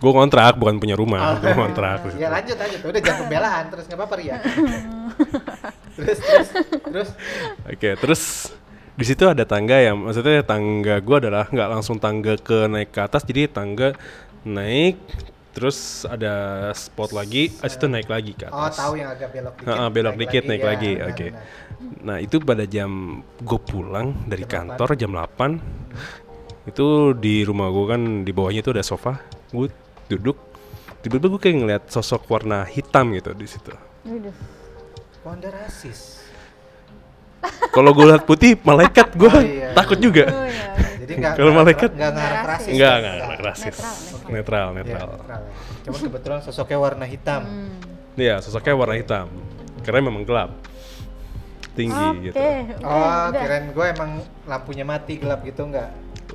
Gue 0.01 0.11
kontrak 0.11 0.57
bukan 0.57 0.81
punya 0.81 0.97
rumah, 0.97 1.37
gue 1.37 1.53
kontrak. 1.53 2.09
Ya 2.17 2.27
lanjut 2.27 2.57
lanjut. 2.57 2.81
Udah 2.81 3.01
jangan 3.01 3.19
pembelaan 3.21 3.63
terus 3.69 3.85
nggak 3.85 3.99
apa-apa 4.01 4.15
ya. 4.19 4.37
terus 5.95 6.17
terus 6.19 6.49
terus 6.89 7.09
Oke, 7.69 7.89
terus 7.95 8.21
di 8.91 9.05
situ 9.05 9.23
ada 9.23 9.45
tangga 9.45 9.77
yang 9.77 10.01
maksudnya 10.01 10.41
tangga 10.41 10.97
gua 10.99 11.17
adalah 11.21 11.45
nggak 11.47 11.69
langsung 11.69 11.97
tangga 11.97 12.33
ke 12.35 12.65
naik 12.65 12.89
ke 12.89 12.99
atas, 12.99 13.21
jadi 13.23 13.45
tangga 13.45 13.93
naik 14.41 14.97
terus 15.51 16.07
ada 16.07 16.33
spot 16.71 17.11
lagi, 17.11 17.51
habis 17.59 17.75
itu 17.75 17.85
naik 17.85 18.07
lagi 18.07 18.31
ke 18.33 18.47
Oh, 18.47 18.65
atas. 18.65 18.79
tahu 18.79 18.95
yang 18.95 19.11
agak 19.11 19.29
belok 19.29 19.53
dikit. 19.53 19.67
Ha-ha, 19.67 19.85
belok 19.91 20.15
dikit, 20.15 20.43
naik 20.47 20.63
ya, 20.63 20.67
lagi, 20.71 20.91
oke. 20.97 21.27
benar. 21.27 21.43
Nah, 22.01 22.17
itu 22.17 22.35
pada 22.39 22.63
jam 22.63 22.89
gue 23.37 23.59
pulang 23.59 24.15
dari 24.25 24.47
Jam 24.47 24.71
kantor 24.71 24.95
jam 24.95 25.11
8 25.11 25.59
itu 26.61 26.87
di 27.17 27.43
rumah 27.43 27.67
gue 27.67 27.85
kan 27.85 28.01
di 28.21 28.31
bawahnya 28.31 28.61
itu 28.61 28.71
ada 28.71 28.81
sofa, 28.81 29.19
gue 29.51 29.67
duduk 30.11 30.37
tiba-tiba 30.99 31.27
gue 31.29 31.41
kayak 31.41 31.55
ngeliat 31.57 31.83
sosok 31.87 32.27
warna 32.27 32.61
hitam 32.63 33.09
gitu 33.11 33.31
di 33.31 33.45
situ. 33.45 33.71
Waduh. 34.03 34.35
Oh, 35.21 35.29
Anda 35.29 35.49
rasis. 35.49 36.21
Kalau 37.71 37.89
gue 37.91 38.05
lihat 38.05 38.23
putih 38.23 38.53
malaikat 38.59 39.13
gue 39.13 39.25
Oh, 39.27 39.41
iya. 39.41 39.73
takut 39.73 39.97
juga. 39.97 40.27
Oh, 40.27 40.45
iya. 40.45 40.77
Jadi 40.99 41.13
nggak 41.15 41.33
Kalau 41.33 41.41
nggak- 41.47 41.59
malaikat? 41.59 41.89
nggak 41.91 42.11
ngarep 42.11 42.29
Nggak 42.31 42.45
rasis. 42.47 42.69
Enggak, 42.69 42.91
kan? 42.91 42.99
enggak, 43.01 43.15
enggak 43.17 43.41
rasis. 43.41 43.77
Netral, 43.77 43.97
Netral, 44.29 44.67
Iya, 44.67 44.77
netral. 44.77 45.07
netral. 45.11 45.41
Cuman 45.81 45.99
kebetulan 46.03 46.39
sosoknya 46.41 46.77
warna 46.77 47.05
hitam. 47.05 47.41
Hmm. 47.41 47.69
Iya, 48.13 48.35
sosoknya 48.39 48.73
warna 48.75 48.95
hitam. 48.95 49.27
Karena 49.81 49.99
memang 50.03 50.23
gelap. 50.23 50.51
Tinggi 51.71 51.95
Oke. 52.13 52.19
gitu. 52.21 52.35
oke, 52.35 52.83
Oh, 52.83 53.27
kirain 53.31 53.65
gue 53.71 53.85
emang 53.89 54.11
lampunya 54.43 54.83
mati 54.83 55.13
gelap 55.15 55.39
gitu 55.41 55.63
enggak? 55.63 55.89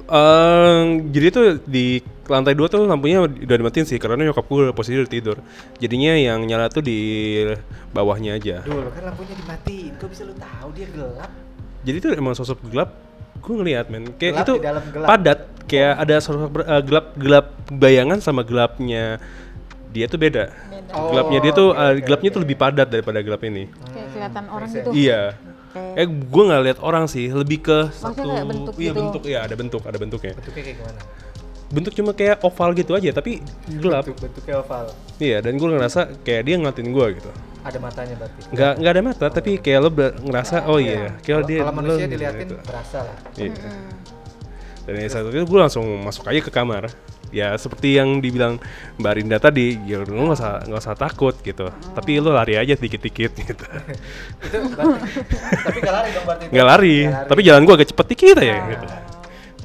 Eh, 0.07 0.83
jadi 1.11 1.27
tuh 1.29 1.45
di 1.67 1.99
lantai 2.27 2.55
dua 2.55 2.67
tuh 2.67 2.87
lampunya 2.87 3.23
udah 3.23 3.57
dimatiin 3.59 3.87
sih 3.87 3.99
karena 3.99 4.23
nyokap 4.23 4.47
gue 4.47 4.71
posisi 4.71 4.99
udah 4.99 5.11
tidur. 5.11 5.37
Jadinya 5.77 6.15
yang 6.15 6.47
nyala 6.47 6.71
tuh 6.71 6.79
di 6.81 6.99
bawahnya 7.91 8.39
aja. 8.39 8.63
Dulu 8.63 8.87
kan 8.91 9.03
lampunya 9.05 9.35
dimatiin. 9.35 9.93
Kok 9.99 10.09
bisa 10.11 10.23
lu 10.23 10.35
tahu 10.35 10.69
dia 10.75 10.87
gelap? 10.91 11.31
Jadi 11.83 11.97
tuh 11.99 12.11
emang 12.15 12.35
sosok 12.35 12.63
gelap. 12.67 12.95
Gue 13.39 13.55
ngeliat 13.57 13.87
men, 13.91 14.11
kayak 14.15 14.33
Gelap 14.33 14.47
itu 14.47 14.53
di 14.55 14.63
dalam 14.63 14.85
gelap. 14.91 15.09
padat. 15.09 15.39
Kayak 15.67 15.93
ada 15.99 16.15
sosok 16.19 16.51
ber- 16.51 16.67
eh, 16.67 16.83
gelap 16.83 17.07
gelap 17.19 17.47
bayangan 17.69 18.19
sama 18.19 18.43
gelapnya 18.43 19.19
dia 19.91 20.07
tuh 20.07 20.19
beda. 20.19 20.51
Beda. 20.51 20.93
Oh, 20.95 21.11
gelapnya 21.11 21.39
dia 21.43 21.53
tuh 21.53 21.69
oke, 21.71 21.79
eh, 21.79 21.91
oke, 21.91 22.01
gelapnya 22.07 22.31
tuh 22.31 22.39
oke. 22.39 22.45
lebih 22.47 22.57
padat 22.57 22.89
daripada 22.91 23.19
gelap 23.23 23.43
ini. 23.43 23.65
Kayak 23.91 24.09
kelihatan 24.15 24.45
orang 24.47 24.69
gitu. 24.71 24.91
Iya. 24.95 25.23
Kayak 25.77 25.97
Eh, 25.97 26.07
gue 26.09 26.43
nggak 26.49 26.63
lihat 26.65 26.79
orang 26.81 27.05
sih, 27.07 27.29
lebih 27.29 27.59
ke 27.61 27.79
satu. 27.93 28.25
kayak 28.25 28.45
bentuk 28.49 28.75
iya 28.77 28.91
gitu. 28.91 28.99
bentuk, 29.01 29.23
iya 29.25 29.39
ada 29.45 29.55
bentuk, 29.55 29.83
ada 29.85 29.99
bentuknya. 30.01 30.33
Bentuknya 30.35 30.63
kayak 30.65 30.79
gimana? 30.81 31.01
Bentuk 31.67 31.93
cuma 31.99 32.11
kayak 32.15 32.37
oval 32.47 32.71
gitu 32.79 32.93
aja, 32.95 33.11
tapi 33.11 33.43
gelap. 33.67 34.07
Bentuk 34.07 34.23
bentuknya 34.23 34.55
oval. 34.63 34.85
Iya, 35.19 35.39
dan 35.43 35.53
gue 35.57 35.69
ngerasa 35.69 36.01
kayak 36.23 36.43
dia 36.47 36.55
ngeliatin 36.57 36.89
gue 36.95 37.07
gitu. 37.19 37.31
Ada 37.67 37.79
matanya 37.83 38.15
berarti. 38.15 38.39
Nggak 38.55 38.73
nggak 38.79 38.93
ada 38.95 39.03
mata, 39.03 39.27
tapi 39.27 39.51
kayak 39.59 39.81
lo 39.83 39.91
ngerasa 40.23 40.57
oh 40.71 40.79
iya, 40.79 41.19
kayak 41.19 41.27
Kalau 41.27 41.43
dia 41.45 41.61
kalau 41.61 41.75
manusia 41.75 42.07
diliatin 42.07 42.47
gitu. 42.47 42.55
berasa 42.63 42.99
lah. 43.03 43.17
Iya. 43.35 43.51
Mm-mm. 43.51 43.89
Dan 44.87 44.95
yang 45.03 45.11
satu 45.11 45.29
itu 45.35 45.43
gue 45.43 45.59
langsung 45.59 45.83
masuk 46.07 46.31
aja 46.31 46.39
ke 46.39 46.53
kamar. 46.55 46.87
Ya 47.37 47.53
seperti 47.55 47.95
yang 47.95 48.19
dibilang 48.19 48.57
Mbak 48.97 49.13
Rinda 49.13 49.37
tadi, 49.37 49.77
ya 49.85 50.01
lu 50.01 50.09
nggak 50.25 50.33
usah 50.35 50.65
nggak 50.65 50.81
usah 50.81 50.97
takut 50.97 51.37
gitu. 51.39 51.69
Tapi 51.69 52.17
lu 52.17 52.33
lari 52.33 52.57
aja 52.57 52.73
dikit-dikit 52.73 53.33
gitu. 53.37 53.65
itu 54.41 54.57
tapi 55.59 55.79
gak 55.79 55.95
lari 55.95 56.09
dong 56.11 56.25
berarti? 56.25 56.45
Nggak 56.49 56.67
lari, 56.67 56.97
Nggak 57.05 57.25
tapi 57.29 57.41
jalan 57.43 57.63
gue 57.63 57.75
agak 57.75 57.89
cepet 57.93 58.07
dikit 58.09 58.37
aja 58.39 58.49
Ah. 58.49 58.61
gitu. 58.67 58.87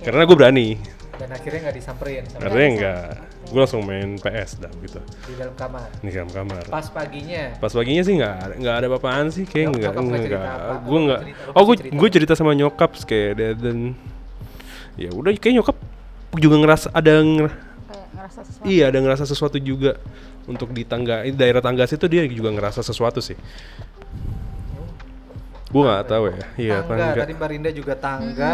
Karena 0.01 0.21
gue 0.21 0.35
berani. 0.35 0.69
dan 1.13 1.29
akhirnya 1.31 1.59
nggak 1.61 1.75
disamperin 1.77 2.23
sama 2.25 2.41
Karena 2.41 2.61
enggak, 2.65 3.01
gue 3.45 3.59
langsung 3.61 3.81
main 3.85 4.17
PS 4.17 4.57
dah 4.57 4.73
gitu 4.81 4.97
di 5.21 5.33
dalam 5.37 5.53
kamar 5.53 5.85
di 6.01 6.09
dalam 6.09 6.31
kamar. 6.33 6.63
pas 6.65 6.87
paginya 6.89 7.43
Pas 7.61 7.69
paginya 7.69 8.01
sih 8.01 8.13
nggak 8.17 8.35
nggak 8.57 8.75
ada 8.75 8.85
apa-apaan 8.89 9.29
sih 9.29 9.45
kayak 9.45 9.69
nggak 9.69 9.91
nggak 9.93 10.17
nggak 10.25 10.41
gue 10.81 10.99
nggak 11.05 11.21
oh 11.53 11.61
gue 11.61 11.75
gue 11.93 12.09
cerita 12.09 12.33
sama 12.33 12.57
nyokap 12.57 12.97
kayak 13.05 13.37
dan 13.53 13.93
ya 14.97 15.13
udah 15.13 15.29
kayak 15.37 15.61
nyokap 15.61 15.77
juga 16.37 16.55
ngerasa 16.61 16.87
ada 16.93 17.13
nger- 17.19 17.51
kayak 17.51 18.07
ngerasa 18.15 18.39
sesuatu. 18.47 18.65
iya 18.69 18.83
ada 18.87 18.99
ngerasa 19.03 19.23
sesuatu 19.27 19.57
juga 19.59 19.91
untuk 20.47 20.71
di 20.71 20.83
tangga 20.87 21.27
di 21.27 21.35
daerah 21.35 21.59
tangga 21.59 21.83
situ 21.83 22.07
dia 22.07 22.23
juga 22.27 22.49
ngerasa 22.55 22.79
sesuatu 22.83 23.19
sih. 23.19 23.35
Gue 25.71 25.83
nggak 25.87 26.03
tahu 26.07 26.23
ya. 26.27 26.43
Iya 26.59 26.77
tangga. 26.83 27.03
tangga. 27.15 27.21
Tadi 27.23 27.33
Mbak 27.39 27.47
Rinda 27.47 27.71
juga 27.71 27.93
tangga. 27.95 28.51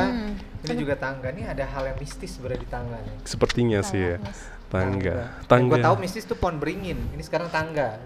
Ini 0.57 0.73
juga 0.77 0.93
tangga. 0.93 1.27
Ini 1.33 1.43
ada 1.49 1.65
hal 1.65 1.83
yang 1.93 1.97
mistis 1.97 2.37
berada 2.37 2.61
di 2.61 2.69
tangga 2.69 2.97
nih. 3.01 3.15
Sepertinya 3.25 3.79
sih 3.81 3.97
ya. 3.97 4.17
Mis. 4.21 4.39
tangga. 4.67 5.15
Yang 5.25 5.47
tangga. 5.49 5.73
gue 5.73 5.85
tahu 5.89 5.95
mistis 5.97 6.23
tuh 6.29 6.37
pohon 6.37 6.61
beringin. 6.61 6.99
Ini 7.17 7.23
sekarang 7.25 7.49
tangga. 7.49 7.97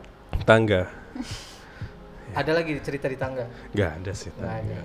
Tangga. 0.48 0.88
Ada 2.40 2.56
lagi 2.56 2.80
cerita 2.80 3.12
di 3.12 3.20
tangga? 3.20 3.44
Nggak 3.76 3.92
ada 4.00 4.12
sih 4.16 4.32
nggak 4.32 4.48
ada. 4.48 4.56
tangga. 4.56 4.82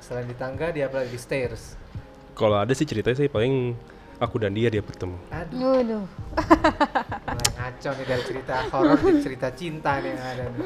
Selain 0.00 0.24
di 0.24 0.32
tangga 0.32 0.66
dia 0.72 0.88
apa 0.88 1.04
lagi 1.04 1.12
di 1.12 1.20
stairs. 1.20 1.76
Kalau 2.32 2.56
ada 2.56 2.72
sih 2.72 2.88
ceritanya 2.88 3.20
sih 3.20 3.28
paling 3.28 3.76
aku 4.20 4.36
dan 4.36 4.52
dia 4.52 4.68
dia 4.68 4.84
bertemu. 4.84 5.16
Aduh. 5.32 5.58
Waduh. 5.80 6.04
mulai 7.24 7.50
ngaco 7.56 7.90
nih 7.96 8.06
dari 8.06 8.22
cerita 8.28 8.54
horor 8.68 8.96
ke 9.00 9.10
cerita 9.24 9.48
cinta 9.56 9.92
nih 10.04 10.12
yang 10.12 10.20
ada 10.20 10.44
nih. 10.52 10.60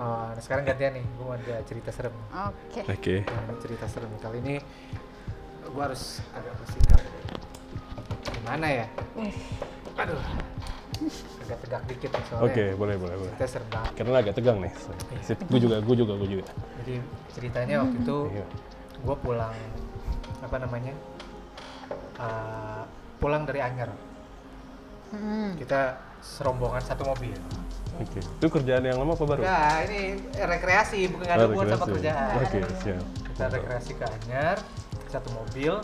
Oh 0.00 0.32
nah 0.32 0.40
sekarang 0.40 0.64
gantian 0.64 0.96
nih. 0.96 1.04
Gue 1.14 1.24
mau 1.28 1.36
ada 1.36 1.56
cerita 1.68 1.92
serem. 1.92 2.14
Oke. 2.32 2.80
oke. 2.88 3.14
Nah, 3.28 3.56
cerita 3.60 3.84
serem. 3.84 4.10
Kali 4.16 4.40
ini 4.40 4.56
gue 5.60 5.82
harus 5.84 6.24
agak 6.32 6.56
bersikap 6.56 7.00
gimana 8.40 8.66
ya? 8.66 8.86
Aduh. 10.00 10.20
Agak 11.44 11.58
tegak 11.68 11.82
dikit 11.84 12.10
nih 12.16 12.24
soalnya. 12.32 12.48
Oke 12.48 12.64
boleh 12.80 12.96
boleh 12.96 13.16
boleh. 13.20 13.32
Kita 13.36 13.46
serem 13.46 13.68
banget. 13.68 13.92
Karena 14.00 14.18
agak 14.24 14.34
tegang 14.40 14.58
nih. 14.64 14.72
Sip 15.20 15.38
gue 15.44 15.60
juga 15.60 15.76
gue 15.84 15.96
juga 16.00 16.12
gue 16.16 16.28
juga. 16.40 16.48
Jadi 16.80 16.94
ceritanya 17.36 17.84
waktu 17.84 17.96
itu 18.00 18.18
Iya. 18.32 18.46
gue 19.00 19.16
pulang 19.20 19.54
apa 20.40 20.56
namanya 20.56 20.96
uh, 22.20 22.82
pulang 23.16 23.48
dari 23.48 23.64
Anyer. 23.64 23.90
Hmm. 25.10 25.58
kita 25.58 25.98
serombongan 26.22 26.78
satu 26.86 27.02
mobil. 27.02 27.34
Oke. 27.98 28.22
Itu 28.22 28.46
kerjaan 28.46 28.86
yang 28.86 29.02
lama 29.02 29.18
apa 29.18 29.24
baru? 29.26 29.42
Enggak 29.42 29.76
ini 29.90 30.00
rekreasi 30.38 31.00
bukan 31.10 31.26
ada 31.26 31.42
Oh, 31.42 31.46
hubungan 31.50 31.68
sama 31.74 31.86
kerjaan. 31.98 32.30
Oke 32.38 32.58
siap. 32.78 33.04
Kita 33.26 33.44
rekreasi 33.50 33.92
ke 33.98 34.04
Anyer 34.06 34.58
satu 35.10 35.28
mobil. 35.34 35.74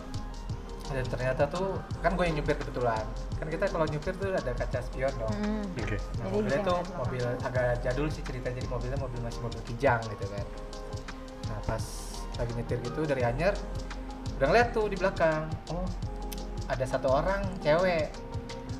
Dan 0.86 1.02
ternyata 1.10 1.50
tuh 1.50 1.82
kan 1.98 2.14
gue 2.14 2.24
yang 2.30 2.38
nyupir 2.38 2.54
kebetulan. 2.54 3.02
Kan 3.42 3.50
kita 3.50 3.66
kalau 3.66 3.90
nyupir 3.90 4.14
tuh 4.14 4.30
ada 4.30 4.54
kaca 4.54 4.78
spion 4.78 5.10
dong. 5.18 5.34
Hmm. 5.34 5.64
oke. 5.74 5.98
Nah, 5.98 5.98
Jadi 5.98 6.30
mobilnya 6.30 6.60
tuh 6.62 6.78
mobil 6.94 7.24
agak 7.42 7.68
jadul 7.82 8.06
sih 8.06 8.22
cerita 8.22 8.48
jadi 8.54 8.68
mobilnya 8.70 8.98
mobil 9.02 9.18
masih 9.26 9.40
mobil 9.42 9.60
kijang 9.66 9.98
gitu 10.06 10.24
kan. 10.30 10.46
Nah 11.50 11.58
pas 11.66 11.82
lagi 12.38 12.52
nyetir 12.54 12.78
gitu 12.86 13.02
dari 13.02 13.26
Anyer 13.26 13.58
udah 14.36 14.46
ngeliat 14.52 14.68
tuh 14.76 14.86
di 14.92 15.00
belakang, 15.00 15.48
oh 15.72 15.88
ada 16.66 16.84
satu 16.84 17.08
orang 17.08 17.42
cewek. 17.58 18.10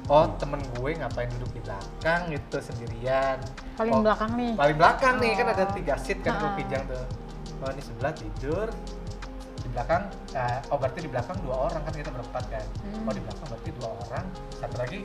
Oh 0.07 0.31
temen 0.37 0.63
gue 0.73 0.95
ngapain 0.95 1.27
duduk 1.33 1.51
di 1.51 1.61
belakang 1.61 2.31
gitu 2.31 2.57
sendirian. 2.61 3.43
Paling 3.75 3.93
Oh, 3.93 4.01
belakang 4.01 4.31
nih. 4.35 4.53
Paling 4.55 4.77
belakang 4.77 5.15
nih 5.19 5.33
kan 5.35 5.47
ada 5.51 5.65
Oh. 5.65 5.75
tiga 5.75 5.95
seat 5.97 6.19
kan 6.21 6.33
gue 6.37 6.47
Ah. 6.47 6.55
kijang 6.57 6.85
tuh. 6.87 7.05
Oh 7.57 7.69
ini 7.69 7.83
sebelah 7.83 8.13
tidur 8.13 8.69
di 9.57 9.69
belakang 9.69 10.03
eh, 10.31 10.59
oh 10.65 10.77
berarti 10.77 10.99
di 11.01 11.09
belakang 11.09 11.37
dua 11.41 11.57
orang 11.67 11.83
kan 11.83 11.93
kita 11.93 12.07
berempat 12.09 12.45
kan 12.47 12.63
Hmm. 12.85 13.03
oh 13.03 13.13
di 13.13 13.19
belakang 13.19 13.47
berarti 13.47 13.71
dua 13.73 13.89
orang 13.99 14.25
satu 14.53 14.77
lagi 14.77 15.01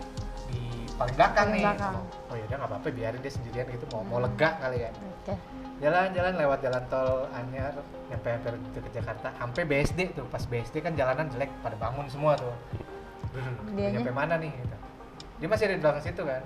di 0.46 0.62
paling 0.94 1.15
belakang 1.15 1.48
Paling 1.48 1.56
nih 1.56 1.63
belakang. 1.65 1.94
oh 2.30 2.36
ya 2.36 2.44
udah 2.46 2.58
nggak 2.60 2.70
apa-apa 2.70 2.88
biarin 2.91 3.20
dia 3.20 3.32
sendirian 3.32 3.65
gitu 3.67 3.86
mau 3.89 4.04
mau 4.06 4.20
lega 4.20 4.50
kali 4.60 4.78
ya 4.80 4.91
Oke. 4.94 5.34
Jalan-jalan 5.82 6.34
lewat 6.38 6.60
jalan 6.62 6.84
tol 6.88 7.26
Anyar 7.32 7.74
nyampe 8.08 8.28
hampir 8.30 8.54
ke 8.76 8.89
Jakarta. 8.94 9.34
Sampai 9.34 9.63
BSD 9.65 10.13
tuh 10.13 10.26
pas 10.28 10.44
BSD 10.44 10.80
kan 10.80 10.94
jalanan 10.94 11.26
jelek 11.28 11.50
pada 11.60 11.74
bangun 11.76 12.06
semua 12.06 12.38
tuh. 12.38 12.54
Udah 13.32 13.74
Dianya? 13.74 13.98
nyampe 13.98 14.12
mana 14.12 14.36
nih 14.38 14.52
gitu. 14.52 14.76
dia 15.41 15.50
masih 15.50 15.65
ada 15.65 15.74
di 15.74 15.82
belakang 15.82 16.04
situ 16.06 16.22
kan. 16.22 16.44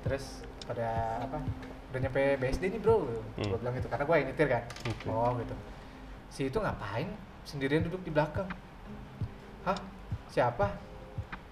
Terus 0.00 0.24
pada 0.64 0.88
apa 1.20 1.36
udah 1.90 2.00
nyampe 2.00 2.22
BSD 2.38 2.64
nih 2.70 2.80
bro. 2.80 3.04
Gue 3.04 3.20
Hmm. 3.44 3.60
bilang 3.60 3.74
gitu 3.76 3.88
karena 3.88 4.04
gue 4.04 4.16
yang 4.16 4.28
nyetir 4.32 4.48
kan. 4.48 4.64
Oke. 4.88 5.06
oh 5.06 5.30
gitu. 5.36 5.54
Si 6.30 6.40
itu 6.46 6.56
ngapain? 6.56 7.08
Sendirian 7.44 7.82
duduk 7.82 8.00
di 8.00 8.10
belakang. 8.10 8.48
Hah? 9.62 9.76
Siapa? 10.28 10.70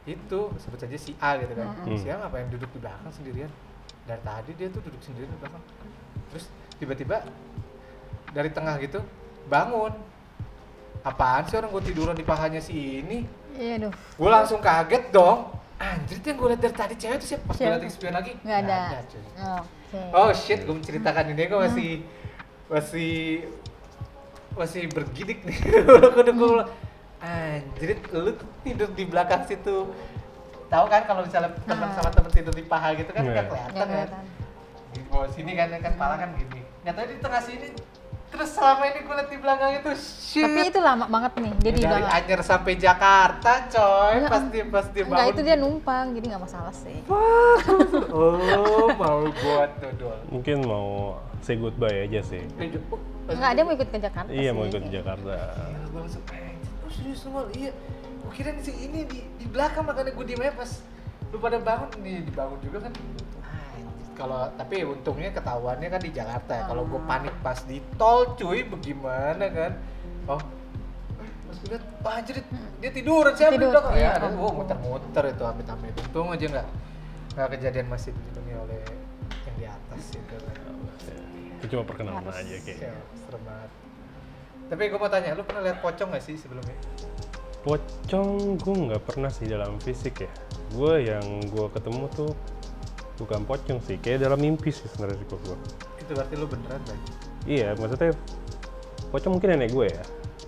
Itu 0.04 0.56
sebut 0.56 0.78
saja 0.78 0.96
si 0.96 1.12
A 1.18 1.36
gitu 1.36 1.52
kan. 1.52 1.68
Mm-mm. 1.76 1.98
si 1.98 2.08
A 2.08 2.16
ngapain 2.16 2.48
duduk 2.48 2.70
di 2.70 2.80
belakang 2.80 3.10
sendirian? 3.10 3.50
Dari 4.06 4.22
tadi 4.22 4.50
dia 4.56 4.68
tuh 4.70 4.80
duduk 4.80 5.02
sendirian 5.02 5.28
di 5.28 5.36
belakang. 5.36 5.60
Terus 6.30 6.46
tiba-tiba 6.78 7.26
dari 8.32 8.50
tengah 8.54 8.78
gitu 8.78 9.02
bangun. 9.50 9.92
Apaan 11.02 11.46
sih 11.46 11.54
orang 11.58 11.70
gue 11.72 11.82
tiduran 11.90 12.16
di 12.18 12.26
pahanya 12.26 12.58
si 12.58 13.02
ini? 13.02 13.22
Iya, 13.54 13.86
aduh. 13.86 13.92
gue 13.94 14.30
langsung 14.30 14.58
kaget 14.62 15.10
dong. 15.14 15.50
Anjir 15.78 16.18
itu 16.18 16.26
yang 16.26 16.38
gue 16.42 16.48
liat 16.50 16.60
dari 16.62 16.74
tadi 16.74 16.94
cewek 16.98 17.16
itu 17.22 17.26
siapa? 17.34 17.44
Pas 17.46 17.54
gue 17.54 17.70
liat 17.70 17.86
spion 17.86 18.14
lagi? 18.14 18.32
Nggak 18.42 18.58
ada. 18.66 18.78
cuy. 19.06 19.22
Oke. 19.22 20.00
oh 20.10 20.30
shit 20.34 20.60
gue 20.66 20.74
menceritakan 20.74 21.24
ini. 21.32 21.42
Gue 21.46 21.60
masih 21.70 21.90
masih 22.66 23.14
masih 24.58 24.82
bergidik 24.90 25.46
nih. 25.46 25.54
Gue 26.18 26.26
gue 26.34 26.50
anjir 27.18 27.98
lu 28.14 28.34
tidur 28.66 28.90
di 28.94 29.04
belakang 29.06 29.46
situ. 29.46 29.90
Tahu 30.68 30.84
kan 30.90 31.02
kalau 31.06 31.22
misalnya 31.24 31.54
teman 31.62 31.90
sama 31.94 32.10
teman 32.10 32.30
tidur 32.34 32.54
di 32.54 32.66
paha 32.66 32.92
gitu 32.98 33.10
kan 33.14 33.22
Iya. 33.22 33.32
nggak 33.32 33.46
Nggak 33.46 33.86
kelihatan. 33.86 34.10
Kan 34.18 34.24
di 34.92 35.00
bawah 35.06 35.28
sini 35.30 35.52
kan 35.54 35.68
kan 35.78 35.94
pala 35.94 36.16
kan 36.18 36.30
gini 36.34 36.67
nggak 36.88 36.96
tahu 36.96 37.06
di 37.12 37.16
tengah 37.20 37.42
sini 37.44 37.68
terus 38.28 38.48
selama 38.56 38.82
ini 38.88 38.98
gue 39.04 39.14
liat 39.16 39.28
di 39.28 39.38
belakang 39.40 39.70
itu 39.76 39.90
shit 40.00 40.44
Tapi 40.44 40.60
itu 40.68 40.80
lama 40.84 41.04
banget 41.08 41.32
nih. 41.40 41.52
Dia 41.64 41.72
di 41.72 41.80
dari 41.80 42.00
belakang. 42.00 42.16
Anyer 42.16 42.40
sampai 42.44 42.72
Jakarta 42.76 43.52
coy 43.72 44.12
Enggak, 44.20 44.32
pas 44.32 44.44
dia 44.48 44.64
pas 44.68 44.86
dia 44.92 45.02
Enggak, 45.04 45.16
bangun 45.16 45.32
itu 45.32 45.40
dia 45.44 45.56
numpang, 45.56 46.06
jadi 46.12 46.24
nggak 46.32 46.42
masalah 46.44 46.72
sih. 46.76 46.98
oh 47.08 48.88
mau 49.00 49.20
buat 49.32 49.70
dodol 49.80 50.18
mungkin 50.28 50.56
mau 50.64 51.16
say 51.44 51.56
goodbye 51.56 52.04
aja 52.08 52.20
sih 52.24 52.44
Enggak, 53.28 53.50
dia 53.56 53.62
mau 53.64 53.72
ikut 53.76 53.88
ke 53.88 53.98
Jakarta 54.00 54.28
iya 54.32 54.52
sih. 54.52 54.56
mau 54.56 54.64
ikut 54.68 54.82
ke 54.84 54.92
Jakarta 54.92 55.32
Gila, 55.36 55.84
gue 55.88 56.00
langsung 56.00 56.24
eh 56.32 56.52
oh, 56.84 56.90
serius 56.92 57.18
semua 57.20 57.42
iya 57.52 57.72
gue 58.24 58.32
kira 58.32 58.52
si 58.60 58.72
ini 58.76 59.08
di, 59.08 59.24
di 59.40 59.46
belakang 59.48 59.84
makanya 59.88 60.12
gue 60.12 60.24
diem 60.28 60.40
aja 60.40 60.52
pas 60.52 60.70
lu 61.32 61.36
pada 61.36 61.60
bangun 61.60 61.88
nih 62.00 62.24
dibangun 62.28 62.60
juga 62.64 62.88
kan 62.88 62.92
kalau 64.18 64.50
tapi 64.58 64.82
untungnya 64.82 65.30
ketahuannya 65.30 65.88
kan 65.88 66.00
di 66.02 66.10
Jakarta 66.10 66.52
ya. 66.58 66.64
kalau 66.66 66.82
gue 66.90 67.00
panik 67.06 67.34
pas 67.38 67.58
di 67.62 67.78
tol 67.94 68.34
cuy 68.34 68.66
bagaimana 68.66 69.46
kan 69.46 69.72
oh 70.26 70.42
eh, 71.22 71.30
pas 71.46 71.56
gue 71.62 71.68
liat 71.70 71.84
wah 72.02 72.14
anjir 72.18 72.36
dia 72.82 72.90
tiduran 72.90 73.32
siapa 73.38 73.54
Tidur, 73.54 73.70
belakang 73.70 73.94
ya 73.94 74.00
iya. 74.02 74.10
ada 74.18 74.28
gue 74.34 74.50
muter-muter 74.50 75.24
itu 75.30 75.44
amit-amit 75.46 75.94
untung 75.94 76.28
aja 76.34 76.46
nggak 76.50 76.66
nggak 77.38 77.48
kejadian 77.54 77.86
masih 77.86 78.10
dilindungi 78.10 78.54
oleh 78.58 78.82
yang 79.46 79.56
di 79.56 79.66
atas 79.70 80.02
gitu 80.10 80.34
kan 80.34 80.74
itu 81.58 81.64
cuma 81.74 81.82
perkenalan 81.86 82.22
Harus. 82.22 82.38
aja 82.38 82.54
Ya, 82.54 82.62
kayaknya 82.62 82.94
serem 83.18 83.42
banget. 83.42 83.70
Tapi 84.70 84.82
gue 84.94 84.98
mau 85.02 85.10
tanya, 85.10 85.34
lu 85.34 85.42
pernah 85.42 85.66
lihat 85.66 85.82
pocong 85.82 86.14
gak 86.14 86.22
sih 86.22 86.38
sebelumnya? 86.38 86.76
pocong 87.68 88.56
gue 88.56 88.74
nggak 88.88 89.02
pernah 89.02 89.28
sih 89.28 89.50
dalam 89.50 89.76
fisik 89.82 90.24
ya 90.24 90.30
gue 90.72 90.94
yang 91.10 91.26
gue 91.52 91.66
ketemu 91.74 92.04
tuh 92.14 92.30
bukan 93.18 93.42
pocong 93.42 93.78
sih 93.82 93.96
kayak 93.96 94.22
dalam 94.22 94.38
mimpi 94.38 94.70
sih 94.70 94.86
sebenarnya 94.86 95.18
kok 95.24 95.38
gue 95.40 95.56
Itu 95.98 96.10
berarti 96.12 96.34
lu 96.34 96.46
beneran 96.46 96.80
kan? 96.80 96.98
iya 97.44 97.74
maksudnya 97.74 98.14
pocong 99.08 99.32
mungkin 99.34 99.48
nenek 99.52 99.70
gue 99.70 99.86
ya 99.88 100.02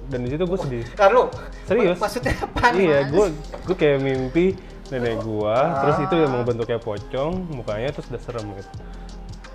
dan 0.07 0.19
di 0.21 0.29
situ 0.29 0.43
gue 0.43 0.59
sedih 0.59 0.85
Ntar 0.91 1.11
lu, 1.11 1.25
Serius? 1.65 1.97
ma- 1.97 2.03
Maksudnya 2.03 2.35
apa? 2.37 2.67
iya 2.73 2.99
gue 3.05 3.27
gue 3.67 3.77
kayak 3.77 3.99
mimpi 3.99 4.47
nenek 4.89 5.19
gue 5.19 5.57
terus 5.77 5.97
itu 6.01 6.15
Ah. 6.17 6.27
emang 6.27 6.43
bentuknya 6.43 6.79
pocong 6.79 7.33
mukanya 7.49 7.91
terus 7.91 8.07
udah 8.07 8.21
serem 8.21 8.47
gitu 8.53 8.71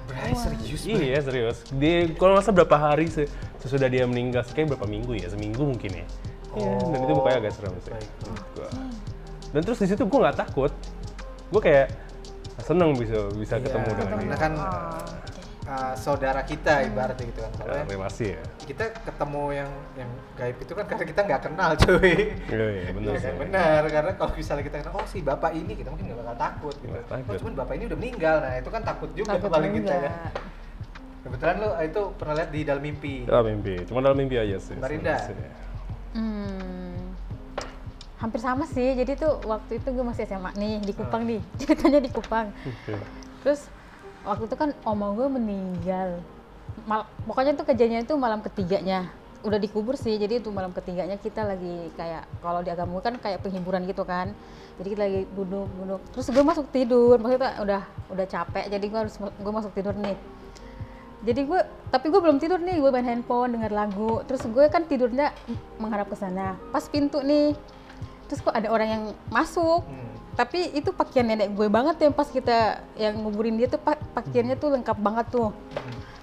Bray, 0.05 0.31
serius 0.33 0.81
Bray? 0.81 0.95
iya 1.01 1.17
serius 1.19 1.57
dia 1.71 1.95
kalau 2.13 2.35
nggak 2.35 2.45
salah 2.45 2.57
berapa 2.57 2.77
hari 2.77 3.07
se- 3.07 3.31
sesudah 3.57 3.87
dia 3.87 4.03
meninggal 4.03 4.45
kayak 4.45 4.69
berapa 4.69 4.85
minggu 4.85 5.15
ya 5.15 5.27
seminggu 5.27 5.63
mungkin 5.65 5.91
ya 5.95 6.07
Iya, 6.55 6.71
dan 6.87 6.99
itu 7.01 7.13
mukanya 7.13 7.37
agak 7.37 7.53
serem 7.53 7.73
sih 7.77 7.91
Baik. 7.91 8.09
gua. 8.53 8.69
dan 9.49 9.61
terus 9.61 9.77
di 9.77 9.87
situ 9.87 10.03
gue 10.03 10.19
nggak 10.21 10.37
takut 10.37 10.71
gue 11.45 11.61
kayak 11.61 11.87
seneng 12.65 12.97
bisa 12.97 13.29
bisa 13.37 13.55
Iya, 13.55 13.63
ketemu 13.69 13.89
dengan 13.93 14.17
dia 14.17 14.37
kan 14.41 14.53
Oh, 14.57 15.73
uh, 15.73 15.93
saudara 15.97 16.41
kita 16.41 16.85
ibaratnya 16.85 17.25
gitu 17.25 17.41
kan. 17.41 17.51
Kalau 17.57 17.73
Ya, 17.73 17.77
yang 17.81 17.89
relasi 17.89 18.25
ya. 18.33 18.41
kita 18.65 18.83
ketemu 19.01 19.43
yang 19.53 19.69
yang 19.97 20.09
gaib 20.37 20.57
itu 20.61 20.73
kan 20.73 20.85
karena 20.85 21.05
kita 21.05 21.21
nggak 21.25 21.41
kenal 21.45 21.69
cuy. 21.77 22.13
Iya, 22.49 22.65
iya, 22.69 22.89
sih. 22.89 23.25
kan, 23.25 23.35
benar 23.37 23.81
karena 23.85 24.11
kalau 24.13 24.31
misalnya 24.33 24.63
kita 24.65 24.75
kenal 24.81 24.93
oh 24.97 25.05
si 25.05 25.19
bapak 25.21 25.51
ini 25.53 25.73
kita 25.73 25.89
mungkin 25.89 26.05
nggak 26.09 26.19
bakal 26.21 26.35
takut 26.37 26.75
gitu. 26.81 26.93
Takut. 27.05 27.33
Oh 27.33 27.39
cuman 27.41 27.53
bapak 27.55 27.73
ini 27.77 27.83
udah 27.85 27.97
meninggal 28.01 28.35
nah 28.41 28.53
itu 28.57 28.69
kan 28.69 28.81
takut 28.81 29.09
juga 29.13 29.29
Takut 29.37 29.49
paling 29.53 29.71
kita 29.77 29.95
kan. 30.01 30.13
Kebetulan 31.25 31.55
lo 31.57 31.69
itu 31.81 32.01
pernah 32.21 32.33
lihat 32.37 32.49
di 32.53 32.61
dalam 32.61 32.81
mimpi. 32.85 33.15
Dalam 33.25 33.45
mimpi, 33.49 33.73
cuma 33.89 33.97
dalam 34.05 34.13
mimpi 34.13 34.37
aja 34.37 34.61
sih. 34.61 34.77
Marinda. 34.77 35.17
sebenarnya. 35.25 35.53
Hmm, 36.13 36.64
hampir 38.25 38.41
sama 38.41 38.65
sih. 38.65 38.93
Jadi 38.93 39.15
tuh 39.15 39.37
waktu 39.43 39.77
itu 39.77 39.87
gue 39.87 40.01
masih 40.01 40.25
SMA 40.25 40.51
nih 40.53 40.73
di 40.81 40.91
Kupang 40.91 41.21
Ah. 41.21 41.29
nih. 41.29 41.41
Ceritanya 41.61 41.99
di 41.99 42.09
Kupang. 42.09 42.49
Oke. 42.51 42.93
Terus 43.41 43.61
waktu 44.21 44.43
itu 44.45 44.55
kan 44.55 44.73
oma 44.81 45.13
gue 45.13 45.27
meninggal. 45.29 46.17
Mal- 46.83 47.07
pokoknya 47.23 47.53
tuh 47.53 47.63
kejadiannya 47.63 48.03
itu 48.03 48.15
malam 48.15 48.41
ketiganya. 48.41 49.07
Udah 49.41 49.61
dikubur 49.61 49.93
sih. 49.93 50.17
Jadi 50.17 50.41
itu 50.41 50.49
malam 50.49 50.73
ketiganya 50.73 51.15
kita 51.15 51.45
lagi 51.45 51.93
kayak 51.93 52.25
kalau 52.39 52.59
di 52.59 52.69
agama 52.69 52.97
gue 52.97 53.03
kan 53.05 53.15
kayak 53.15 53.39
penghiburan 53.39 53.85
gitu 53.85 54.01
kan. 54.01 54.33
Jadi 54.75 54.87
kita 54.89 55.01
lagi 55.01 55.21
duduk-duduk. 55.31 56.01
Terus 56.11 56.25
gue 56.27 56.43
masuk 56.43 56.65
tidur. 56.69 57.15
Maksudnya 57.15 57.61
udah 57.61 57.81
udah 58.09 58.25
capek. 58.25 58.65
Jadi 58.67 58.85
gue 58.85 58.99
harus 58.99 59.13
gue 59.15 59.53
masuk 59.53 59.71
tidur 59.71 59.93
nih. 59.93 60.17
Jadi 61.25 61.41
gue, 61.41 61.57
tapi 61.89 62.13
gue 62.13 62.21
belum 62.21 62.37
tidur 62.37 62.61
nih, 62.61 62.77
gue 62.77 62.91
main 62.91 63.01
handphone, 63.03 63.57
denger 63.57 63.73
lagu. 63.73 64.21
Terus 64.29 64.45
gue 64.45 64.65
kan 64.69 64.85
tidurnya 64.85 65.33
menghadap 65.81 66.05
ke 66.05 66.13
sana. 66.13 66.53
Pas 66.69 66.85
pintu 66.85 67.17
nih, 67.17 67.57
terus 68.27 68.41
kok 68.41 68.53
ada 68.53 68.67
orang 68.69 68.89
yang 68.89 69.03
masuk. 69.29 69.85
Hmm. 69.85 70.13
Tapi 70.35 70.75
itu 70.75 70.91
pakaian 70.91 71.23
nenek 71.23 71.55
gue 71.55 71.67
banget 71.71 71.95
yang 72.03 72.11
pas 72.11 72.27
kita 72.27 72.83
yang 72.99 73.15
nguburin 73.23 73.55
dia 73.55 73.71
tuh 73.71 73.79
pa- 73.79 73.95
pakaiannya 73.95 74.59
tuh 74.59 74.67
lengkap 74.75 74.97
banget 74.99 75.31
tuh. 75.31 75.55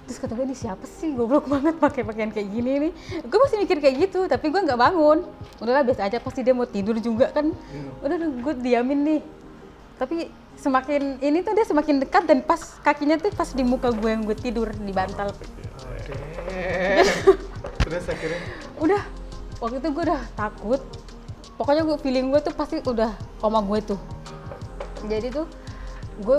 Terus 0.05 0.19
kata 0.19 0.37
gue 0.37 0.45
ini 0.45 0.53
siapa 0.53 0.85
sih 0.85 1.15
goblok 1.17 1.49
banget 1.49 1.81
pakai 1.81 2.05
pakaian 2.05 2.29
kayak 2.29 2.45
gini 2.51 2.71
nih. 2.77 2.91
Gue 3.25 3.39
masih 3.41 3.57
mikir 3.57 3.81
kayak 3.81 3.95
gitu, 4.05 4.27
tapi 4.29 4.53
gue 4.53 4.61
nggak 4.61 4.77
bangun. 4.77 5.25
Udahlah 5.57 5.81
biasa 5.81 6.05
aja 6.05 6.21
pasti 6.21 6.45
dia 6.45 6.53
mau 6.53 6.69
tidur 6.69 6.99
juga 7.01 7.31
kan. 7.33 7.49
Udah 8.05 8.15
udah, 8.19 8.29
gue 8.37 8.53
diamin 8.61 8.99
nih. 9.01 9.21
Tapi 9.97 10.29
semakin 10.61 11.17
ini 11.17 11.41
tuh 11.41 11.57
dia 11.57 11.65
semakin 11.65 12.03
dekat 12.05 12.29
dan 12.29 12.45
pas 12.45 12.61
kakinya 12.85 13.17
tuh 13.17 13.33
pas 13.33 13.49
di 13.49 13.63
muka 13.65 13.89
gue 13.89 14.09
yang 14.13 14.21
gue 14.27 14.37
tidur 14.37 14.69
di 14.77 14.93
bantal. 14.93 15.33
Terus 17.81 18.05
akhirnya 18.05 18.39
Udah 18.77 19.01
waktu 19.57 19.81
itu 19.81 19.89
gue 19.89 20.03
udah 20.05 20.21
takut. 20.37 20.83
Pokoknya 21.53 21.85
gue 21.85 21.97
feeling 22.01 22.33
gue 22.33 22.41
tuh 22.41 22.53
pasti 22.57 22.81
udah 22.81 23.13
oma 23.45 23.61
gue 23.61 23.93
tuh. 23.93 23.99
Jadi 25.05 25.29
tuh 25.29 25.45
gue 26.21 26.37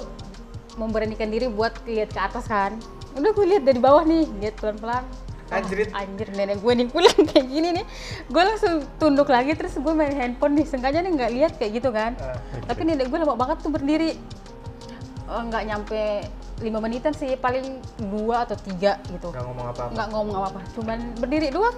memberanikan 0.74 1.30
diri 1.30 1.46
buat 1.46 1.74
lihat 1.86 2.10
ke 2.10 2.20
atas 2.20 2.50
kan. 2.50 2.74
Udah 3.14 3.30
gue 3.30 3.46
lihat 3.46 3.62
dari 3.62 3.78
bawah 3.78 4.02
nih, 4.02 4.26
lihat 4.42 4.58
pelan-pelan. 4.58 5.06
Wah, 5.44 5.60
Anjrit. 5.60 5.92
anjir 5.92 6.32
nenek 6.32 6.64
gue 6.64 6.72
nih 6.72 6.88
pulang 6.88 7.20
kayak 7.30 7.46
gini 7.46 7.68
nih. 7.78 7.84
Gue 8.32 8.42
langsung 8.42 8.82
tunduk 8.96 9.28
lagi 9.28 9.52
terus 9.54 9.76
gue 9.76 9.92
main 9.94 10.10
handphone 10.10 10.56
nih. 10.58 10.66
Sengaja 10.66 10.98
nih 11.04 11.12
nggak 11.14 11.30
lihat 11.30 11.52
kayak 11.60 11.78
gitu 11.78 11.92
kan. 11.94 12.16
Ah, 12.18 12.34
Tapi 12.66 12.80
nenek 12.82 13.06
gue 13.12 13.18
lama 13.20 13.36
banget 13.38 13.62
tuh 13.62 13.70
berdiri. 13.70 14.16
Eh, 15.24 15.42
nggak 15.46 15.62
nyampe 15.68 16.26
lima 16.62 16.78
menitan 16.78 17.12
sih, 17.12 17.34
paling 17.34 17.82
dua 18.14 18.46
atau 18.46 18.54
tiga 18.56 18.98
gitu. 19.10 19.30
nggak 19.30 19.44
ngomong 19.46 19.66
apa-apa. 19.74 19.90
Nggak 19.94 20.08
ngomong 20.14 20.34
apa-apa, 20.38 20.60
cuman 20.78 20.98
berdiri 21.18 21.48
doang. 21.50 21.76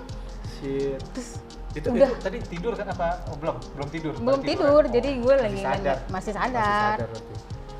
Shit. 0.60 1.00
Terus 1.16 1.30
Itu, 1.76 1.88
Udah. 1.92 2.08
itu 2.08 2.24
tadi 2.24 2.38
tidur 2.42 2.72
kan 2.72 2.86
apa? 2.88 3.20
Oh, 3.28 3.36
belum, 3.36 3.56
belum 3.70 3.88
tidur. 3.90 4.12
belum 4.16 4.24
Baru 4.32 4.40
tidur, 4.42 4.82
kan? 4.82 4.94
jadi 4.96 5.08
gue 5.14 5.34
lagi 5.36 5.52
masih 5.54 5.66
sadar. 5.68 5.96
masih 5.98 6.08
Masih 6.08 6.32
sadar. 6.32 6.96
sadar 6.96 7.06
berarti. 7.06 7.34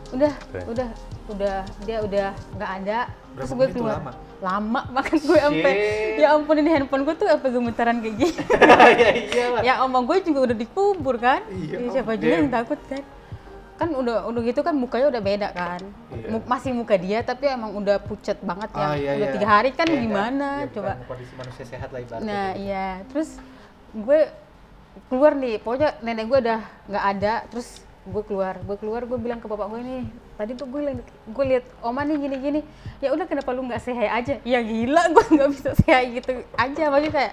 Udah, 0.06 0.32
Oke. 0.38 0.60
udah, 0.70 0.88
udah 1.26 1.56
dia 1.82 1.96
udah 1.98 2.28
nggak 2.54 2.70
ada. 2.76 2.98
Terus 3.08 3.32
Berapa 3.42 3.48
gue 3.50 3.56
menit 3.58 3.72
tuh 3.72 3.82
keluar. 3.82 3.96
lama? 3.98 4.12
Lama, 4.36 4.80
makan 4.92 5.16
gue 5.18 5.38
sampai 5.40 5.72
ya 6.14 6.28
ampun 6.30 6.56
ini 6.56 6.70
handphone 6.70 7.02
gue 7.02 7.14
tuh 7.16 7.26
sampai 7.26 7.48
gemetaran 7.50 7.96
kayak 7.98 8.14
gini. 8.14 8.36
ya 9.02 9.10
iyalah. 9.16 9.60
ya 9.64 9.74
omong 9.82 10.04
gue 10.04 10.18
juga 10.22 10.38
udah 10.44 10.56
dikubur 10.56 11.16
kan. 11.16 11.40
Iya, 11.48 11.72
Ya, 11.72 11.76
oh, 11.80 11.90
siapa 11.90 12.12
juga 12.14 12.34
yang 12.36 12.52
takut 12.52 12.80
kan. 12.84 13.02
Kan 13.76 13.88
udah 13.92 14.24
udah 14.24 14.40
gitu 14.42 14.60
kan 14.60 14.72
mukanya 14.72 15.06
udah 15.10 15.22
beda 15.22 15.48
kan. 15.50 15.80
Iya. 16.10 16.28
Mu- 16.30 16.46
Masih 16.46 16.70
muka 16.70 16.94
dia 16.94 17.18
tapi 17.20 17.44
emang 17.46 17.72
udah 17.74 17.96
pucat 17.98 18.36
banget 18.40 18.70
ya. 18.70 18.78
Ah, 18.78 18.94
iya, 18.94 19.10
udah 19.16 19.26
iya. 19.26 19.34
tiga 19.34 19.48
hari 19.50 19.70
kan 19.72 19.86
Iya, 19.86 19.98
gimana 19.98 20.48
iya, 20.60 20.68
coba. 20.70 20.92
Kondisi 21.02 21.32
manusia 21.34 21.64
sehat 21.66 21.88
lah 21.90 21.98
ibaratnya. 21.98 22.24
Nah 22.24 22.48
iya, 22.54 22.86
terus 23.08 23.40
gue 23.92 24.20
keluar 25.06 25.32
nih, 25.32 25.58
pokoknya 25.58 26.00
nenek 26.00 26.26
gue 26.26 26.38
udah 26.40 26.60
nggak 26.86 27.04
ada, 27.12 27.34
terus 27.46 27.68
gue 28.02 28.22
keluar, 28.22 28.54
gue 28.56 28.76
keluar, 28.76 29.02
gue 29.02 29.16
bilang 29.16 29.36
ke 29.36 29.46
bapak 29.46 29.66
gue 29.68 29.80
nih, 29.82 30.02
tadi 30.34 30.52
tuh 30.54 30.64
gue 30.64 30.80
liat- 30.80 31.10
gue 31.26 31.44
lihat 31.44 31.64
oma 31.80 32.02
nih 32.02 32.16
gini-gini, 32.16 32.60
ya 32.98 33.10
udah 33.10 33.24
kenapa 33.24 33.50
lu 33.50 33.62
nggak 33.62 33.82
sehat 33.82 34.10
aja? 34.14 34.34
Ya 34.42 34.60
gila, 34.60 35.10
gue 35.10 35.24
nggak 35.34 35.50
bisa 35.52 35.70
sehat 35.76 36.04
gitu 36.08 36.32
aja, 36.54 36.82
maksudnya 36.86 37.12
kayak 37.12 37.32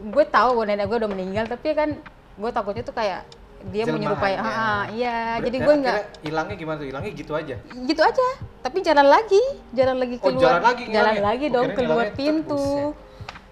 gue 0.00 0.24
tahu 0.26 0.48
bahwa 0.54 0.64
nenek 0.64 0.86
gue 0.86 0.96
udah 0.96 1.10
meninggal, 1.10 1.44
tapi 1.46 1.68
kan 1.72 1.90
gue 2.32 2.50
takutnya 2.50 2.82
tuh 2.82 2.94
kayak 2.94 3.20
dia 3.62 3.84
menyerupai, 3.84 4.32
Jelmaannya. 4.32 4.56
ah 4.56 4.84
iya, 4.88 5.16
Ber- 5.36 5.44
jadi 5.44 5.56
gue 5.60 5.74
nggak 5.76 5.96
hilangnya 6.24 6.56
gimana 6.56 6.76
tuh? 6.80 6.86
Hilangnya 6.88 7.12
gitu 7.12 7.32
aja. 7.34 7.56
gitu 7.60 8.00
aja, 8.00 8.26
tapi 8.62 8.78
jalan 8.80 9.04
lagi, 9.04 9.42
jalan 9.70 9.96
lagi 9.98 10.16
Oh, 10.16 10.22
keluar, 10.24 10.40
jalan 10.40 10.62
lagi 10.64 10.84
jalan 10.88 11.16
lagi 11.20 11.46
Oh, 11.46 11.52
dong 11.52 11.68
keluar 11.76 12.06
pintu. 12.16 12.64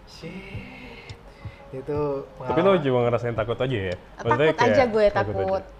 Shit. 0.08 0.58
Itu 1.68 2.24
Tapi 2.24 2.59
lo 2.64 2.81
cuma 2.81 2.98
ngerasain 3.09 3.37
takut 3.37 3.59
aja 3.61 3.78
ya? 3.92 3.94
Maksudnya 4.24 4.46
takut 4.57 4.64
aja 4.64 4.83
gue 4.88 5.07
takut, 5.12 5.62
aja. 5.62 5.76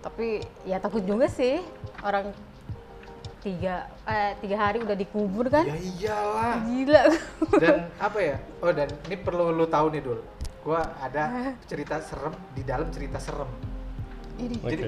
tapi 0.00 0.26
ya 0.64 0.76
takut 0.80 1.02
juga 1.02 1.26
sih 1.28 1.60
orang 2.00 2.30
tiga 3.42 3.86
eh, 4.10 4.32
tiga 4.42 4.56
hari 4.58 4.82
udah 4.82 4.96
dikubur 4.98 5.46
kan 5.46 5.62
Ya 5.62 5.78
iyalah. 5.78 6.54
gila 6.66 7.02
Dan 7.62 7.76
apa 8.02 8.18
ya? 8.18 8.36
Oh 8.58 8.72
dan 8.74 8.90
ini 9.06 9.16
perlu 9.20 9.54
lu 9.54 9.66
tahu 9.70 9.94
nih 9.94 10.02
dul. 10.02 10.20
Gua 10.66 10.82
ada 10.98 11.54
cerita 11.70 12.02
serem 12.02 12.34
di 12.58 12.66
dalam 12.66 12.90
cerita 12.90 13.22
serem. 13.22 13.46
ini 14.42 14.58
Oke. 14.58 14.70
Jadi 14.74 14.82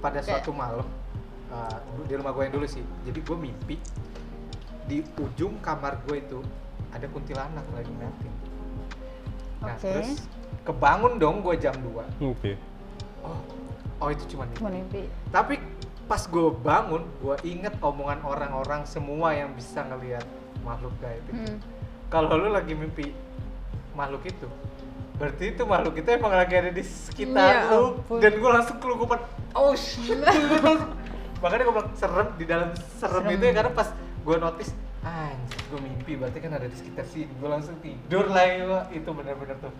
pada 0.00 0.20
suatu 0.20 0.52
malam 0.52 0.84
uh, 1.48 1.76
di 2.04 2.14
rumah 2.16 2.32
gue 2.36 2.42
yang 2.48 2.54
dulu 2.58 2.66
sih. 2.68 2.84
Jadi 3.08 3.18
gue 3.24 3.36
mimpi 3.38 3.76
di 4.84 5.00
ujung 5.16 5.56
kamar 5.64 6.04
gue 6.04 6.20
itu 6.20 6.38
ada 6.92 7.06
kuntilanak 7.08 7.64
lagi 7.72 7.88
ngeliatin. 7.88 8.32
Nah 9.60 9.74
Oke. 9.74 9.84
terus 9.86 10.10
kebangun 10.62 11.16
dong 11.16 11.40
gue 11.40 11.54
jam 11.56 11.72
2 11.74 12.24
Oke. 12.26 12.56
Oh, 13.20 13.36
oh 13.98 14.08
itu 14.08 14.24
cuma 14.28 14.44
mimpi. 14.44 14.56
cuma 14.56 14.70
mimpi 14.70 15.02
Tapi 15.28 15.54
pas 16.04 16.20
gue 16.20 16.48
bangun, 16.58 17.02
gue 17.20 17.36
inget 17.44 17.70
omongan 17.78 18.18
orang-orang 18.20 18.82
semua 18.82 19.30
yang 19.30 19.52
bisa 19.52 19.84
ngelihat 19.84 20.26
makhluk 20.60 20.90
gaib 20.98 21.22
itu. 21.24 21.38
Hmm. 21.46 21.58
Kalau 22.08 22.34
lu 22.34 22.50
lagi 22.50 22.74
mimpi 22.74 23.14
makhluk 23.92 24.26
itu, 24.26 24.48
berarti 25.14 25.54
itu 25.54 25.62
makhluk 25.62 25.94
itu 25.94 26.08
emang 26.10 26.34
lagi 26.34 26.50
ada 26.52 26.70
di 26.70 26.82
sekitar 26.82 27.46
Ya 27.46 27.70
lu. 27.70 27.94
ampun. 27.94 28.18
Dan 28.18 28.32
gue 28.34 28.50
langsung 28.50 28.76
kelukupan, 28.78 29.22
oh 29.54 29.70
shit. 29.72 30.18
Makanya 31.42 31.62
gue 31.62 31.74
bilang 31.74 31.90
serem 31.94 32.28
di 32.34 32.44
dalam 32.44 32.68
serem, 32.98 33.22
Serem. 33.22 33.30
itu 33.30 33.44
ya 33.46 33.52
karena 33.54 33.70
pas 33.70 33.88
gue 33.94 34.36
notice, 34.36 34.70
anjir 35.00 35.59
gue 35.70 35.80
mimpi 35.80 36.18
berarti 36.18 36.38
kan 36.42 36.52
ada 36.58 36.66
di 36.66 36.74
sekitar 36.74 37.06
sini. 37.06 37.30
Gue 37.38 37.48
langsung 37.48 37.78
tidur 37.78 38.26
lah 38.26 38.44
ya, 38.44 38.78
itu 38.90 39.06
bener-bener 39.06 39.56
tuh. 39.62 39.70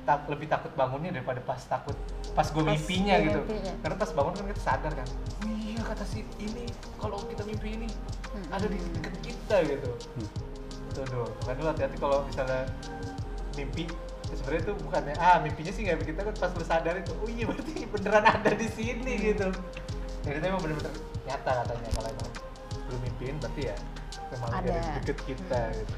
Tak, 0.00 0.32
lebih 0.32 0.48
takut 0.48 0.72
bangunnya 0.74 1.12
daripada 1.12 1.44
pas 1.44 1.60
takut 1.60 1.92
pas 2.32 2.48
gue 2.48 2.64
mimpinya 2.64 3.20
gitu. 3.20 3.36
mimpinya. 3.44 3.72
karena 3.84 3.96
pas 4.00 4.10
bangun 4.16 4.32
kan 4.32 4.44
kita 4.48 4.62
sadar 4.64 4.92
kan 4.96 5.06
oh 5.44 5.50
iya 5.50 5.80
kata 5.84 6.04
si 6.08 6.24
ini 6.40 6.64
kalau 6.96 7.20
kita 7.28 7.44
mimpi 7.44 7.68
ini 7.76 7.88
ada 8.48 8.64
di 8.64 8.80
dekat 8.96 9.14
kita 9.20 9.56
gitu. 9.68 9.90
Tuh 10.96 11.04
doh 11.04 11.28
makanya 11.44 11.60
lu 11.60 11.68
hati-hati 11.68 11.96
kalau 12.00 12.24
misalnya 12.24 12.64
mimpi 13.60 13.92
ya 14.30 14.34
sebenarnya 14.40 14.62
itu 14.62 14.72
bukannya 14.88 15.14
ah 15.20 15.36
mimpinya 15.44 15.72
sih 15.74 15.82
nggak 15.84 15.98
bikin 16.00 16.14
takut 16.16 16.34
pas 16.40 16.50
lu 16.56 16.64
sadar 16.64 16.94
itu. 16.96 17.12
Oh 17.20 17.28
iya 17.28 17.44
berarti 17.44 17.72
beneran 17.84 18.24
ada 18.24 18.50
di 18.56 18.68
sini 18.72 19.12
gitu. 19.20 19.52
Dan 20.24 20.32
itu 20.32 20.46
emang 20.48 20.62
bener-bener 20.64 20.94
nyata 21.28 21.50
katanya 21.60 21.90
kalau 21.92 22.08
emang 22.08 22.30
lu 22.88 22.96
mimpiin 23.04 23.36
berarti 23.36 23.62
ya 23.68 23.76
memang 24.30 24.50
ada, 24.54 24.74
deket 25.02 25.18
kita 25.26 25.60
gitu 25.74 25.94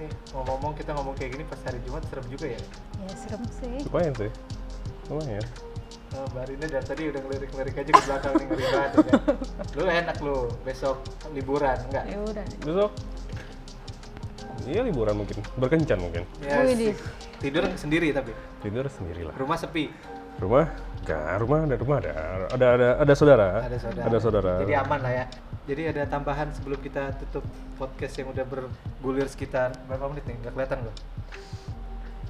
nih 0.00 0.10
ngomong-ngomong 0.32 0.72
kita 0.74 0.90
ngomong 0.96 1.14
kayak 1.14 1.30
gini 1.36 1.44
pas 1.46 1.60
hari 1.68 1.78
Jumat 1.84 2.02
serem 2.08 2.26
juga 2.26 2.46
ya 2.56 2.60
ya 3.02 3.12
serem 3.14 3.42
sih 3.52 3.76
Lumayan 3.86 4.14
sih. 4.16 4.30
Lumayan. 5.10 5.46
Oh, 6.12 6.28
Mbak 6.36 6.44
Rina 6.44 6.66
dari 6.68 6.84
tadi 6.84 7.02
udah 7.08 7.20
ngelirik-ngelirik 7.24 7.74
aja 7.74 7.90
ke 7.90 8.02
belakang 8.04 8.32
nih 8.36 8.46
ngeri 8.52 8.64
banget 8.68 8.92
ya. 9.00 9.12
Lu 9.80 9.84
enak 9.88 10.16
lu 10.20 10.36
besok 10.60 10.96
liburan 11.32 11.76
enggak? 11.88 12.04
ya 12.04 12.18
udah 12.20 12.44
Besok 12.60 12.90
Iya 14.62 14.80
liburan 14.86 15.16
mungkin, 15.18 15.42
berkencan 15.58 15.98
mungkin. 15.98 16.22
Ya, 16.38 16.62
sih. 16.70 16.94
tidur 17.42 17.66
sendiri 17.74 18.14
tapi 18.14 18.30
Tidur 18.62 18.86
sendirilah. 18.86 19.34
rumah 19.34 19.58
sepi. 19.58 19.90
Rumah? 20.38 20.70
Enggak, 21.02 21.34
rumah 21.42 21.58
ada 21.66 21.76
rumah 21.80 21.96
ada. 21.98 22.12
Ada 22.54 22.66
ada 22.78 22.88
ada 23.02 23.12
saudara. 23.18 23.48
Ada 23.66 23.76
saudara. 23.82 24.04
Ada 24.06 24.18
saudara. 24.22 24.52
Jadi 24.62 24.74
aman 24.78 24.98
lah 25.02 25.12
ya. 25.12 25.24
Jadi 25.62 25.82
ada 25.94 26.02
tambahan 26.10 26.50
sebelum 26.50 26.78
kita 26.82 27.14
tutup 27.22 27.46
podcast 27.78 28.18
yang 28.18 28.34
udah 28.34 28.42
bergulir 28.42 29.30
sekitar 29.30 29.70
berapa 29.86 30.10
menit 30.10 30.26
nih? 30.26 30.36
Gak 30.42 30.52
kelihatan 30.58 30.78
loh. 30.90 30.96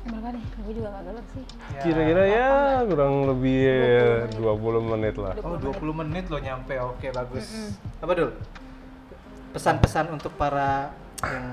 berapa 0.02 0.28
nih? 0.36 0.44
Gue 0.66 0.72
juga 0.76 0.88
nggak 0.92 1.04
galak 1.08 1.26
sih. 1.32 1.44
Kira-kira 1.80 2.22
ya 2.28 2.48
kurang 2.84 3.14
lebih 3.32 3.58
eh, 3.64 4.28
20 4.36 4.92
menit. 4.92 5.14
lah. 5.16 5.32
Oh 5.40 5.56
20 5.56 6.00
menit. 6.04 6.24
lo 6.28 6.38
nyampe. 6.42 6.74
Oke 6.82 7.08
bagus. 7.14 7.76
Apa 8.04 8.12
dul? 8.12 8.32
pesan-pesan 9.52 10.08
untuk 10.16 10.32
para 10.40 10.88
yang 11.20 11.44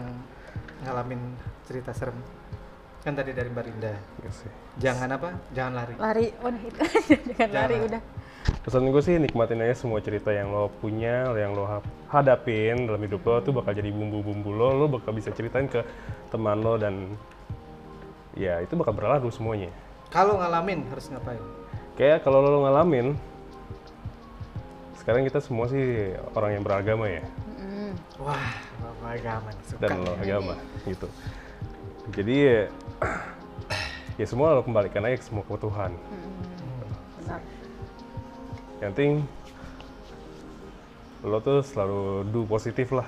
ngalamin 0.87 1.19
cerita 1.67 1.91
serem. 1.91 2.15
Kan 3.03 3.15
tadi 3.15 3.35
dari 3.35 3.51
Mbak 3.51 3.63
Rinda. 3.67 3.93
Iya 4.23 4.31
jangan 4.79 5.09
apa? 5.15 5.29
Jangan 5.51 5.73
lari. 5.75 5.93
Lari. 5.99 6.27
Oh 6.39 6.51
itu 6.71 6.79
jangan 7.35 7.51
lari. 7.67 7.75
udah 7.83 8.01
Pesan 8.59 8.89
gue 8.89 9.01
sih 9.01 9.15
nikmatin 9.15 9.61
aja 9.61 9.73
semua 9.73 9.97
cerita 9.99 10.29
yang 10.29 10.49
lo 10.49 10.69
punya, 10.79 11.31
yang 11.33 11.53
lo 11.53 11.65
ha- 11.65 11.85
hadapin 12.07 12.85
dalam 12.85 12.99
hidup 12.99 13.23
lo 13.23 13.39
tuh 13.39 13.53
bakal 13.53 13.71
jadi 13.71 13.89
bumbu-bumbu 13.89 14.51
lo, 14.51 14.69
lo 14.75 14.85
bakal 14.85 15.11
bisa 15.11 15.31
ceritain 15.31 15.65
ke 15.65 15.81
teman 16.29 16.59
lo 16.59 16.75
dan 16.75 17.15
ya 18.33 18.59
itu 18.59 18.75
bakal 18.75 18.93
berlalu 18.93 19.29
semuanya. 19.29 19.71
kalau 20.09 20.37
ngalamin 20.37 20.85
harus 20.89 21.05
ngapain 21.09 21.41
Kayak 21.93 22.23
kalau 22.23 22.39
lo 22.39 22.63
ngalamin, 22.63 23.11
sekarang 24.95 25.21
kita 25.23 25.39
semua 25.39 25.67
sih 25.67 26.15
orang 26.31 26.59
yang 26.59 26.63
beragama 26.63 27.05
ya, 27.07 27.23
Mm. 27.59 27.91
wah 28.17 28.47
bapak 28.79 29.19
agama 29.19 29.49
nih, 29.51 29.65
suka 29.67 29.81
dan 29.83 29.97
lo 29.99 30.13
agama 30.15 30.53
gitu. 30.85 31.07
Jadi 32.15 32.35
ya, 34.19 34.25
semua 34.25 34.55
lo 34.55 34.63
kembalikan 34.63 35.03
aja 35.03 35.19
semua 35.21 35.43
ke 35.43 35.55
Tuhan. 35.57 35.91
benar 35.91 36.48
Yang 38.79 38.91
penting 38.95 39.13
lo 41.19 41.37
tuh 41.43 41.59
selalu 41.59 42.23
do 42.31 42.47
positif 42.47 42.95
lah. 42.95 43.07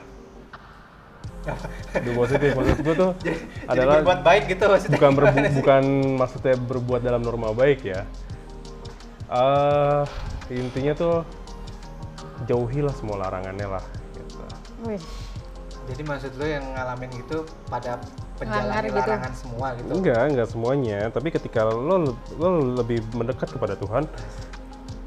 do 2.05 2.11
positif 2.13 2.53
maksud 2.53 2.77
gue 2.85 2.95
tuh 2.95 3.11
adalah 3.71 3.97
jadi 3.97 4.05
berbuat 4.05 4.21
baik 4.21 4.43
gitu 4.45 4.63
maksudnya 4.69 4.93
bukan 4.99 5.11
berbu- 5.17 5.53
bukan 5.63 5.83
maksudnya 6.21 6.55
berbuat 6.59 7.01
dalam 7.01 7.21
norma 7.23 7.49
baik 7.55 7.81
ya. 7.81 8.03
Eh 9.31 10.03
intinya 10.51 10.93
tuh 10.93 11.15
jauhilah 12.45 12.93
semua 12.93 13.25
larangannya 13.25 13.67
lah. 13.79 13.83
Gitu. 14.13 14.43
Wih, 14.85 15.01
jadi 15.89 16.01
maksud 16.03 16.31
lo 16.35 16.45
yang 16.45 16.65
ngalamin 16.77 17.09
gitu 17.15 17.47
pada 17.71 17.97
penjalani 18.37 18.89
gitu. 18.89 18.97
larangan 19.01 19.33
semua 19.33 19.67
gitu 19.77 19.89
Enggak, 19.93 20.21
enggak 20.29 20.47
semuanya. 20.51 20.99
Tapi 21.09 21.27
ketika 21.31 21.65
lo 21.65 22.11
lo 22.37 22.49
lebih 22.75 23.01
mendekat 23.17 23.49
kepada 23.49 23.73
Tuhan, 23.79 24.05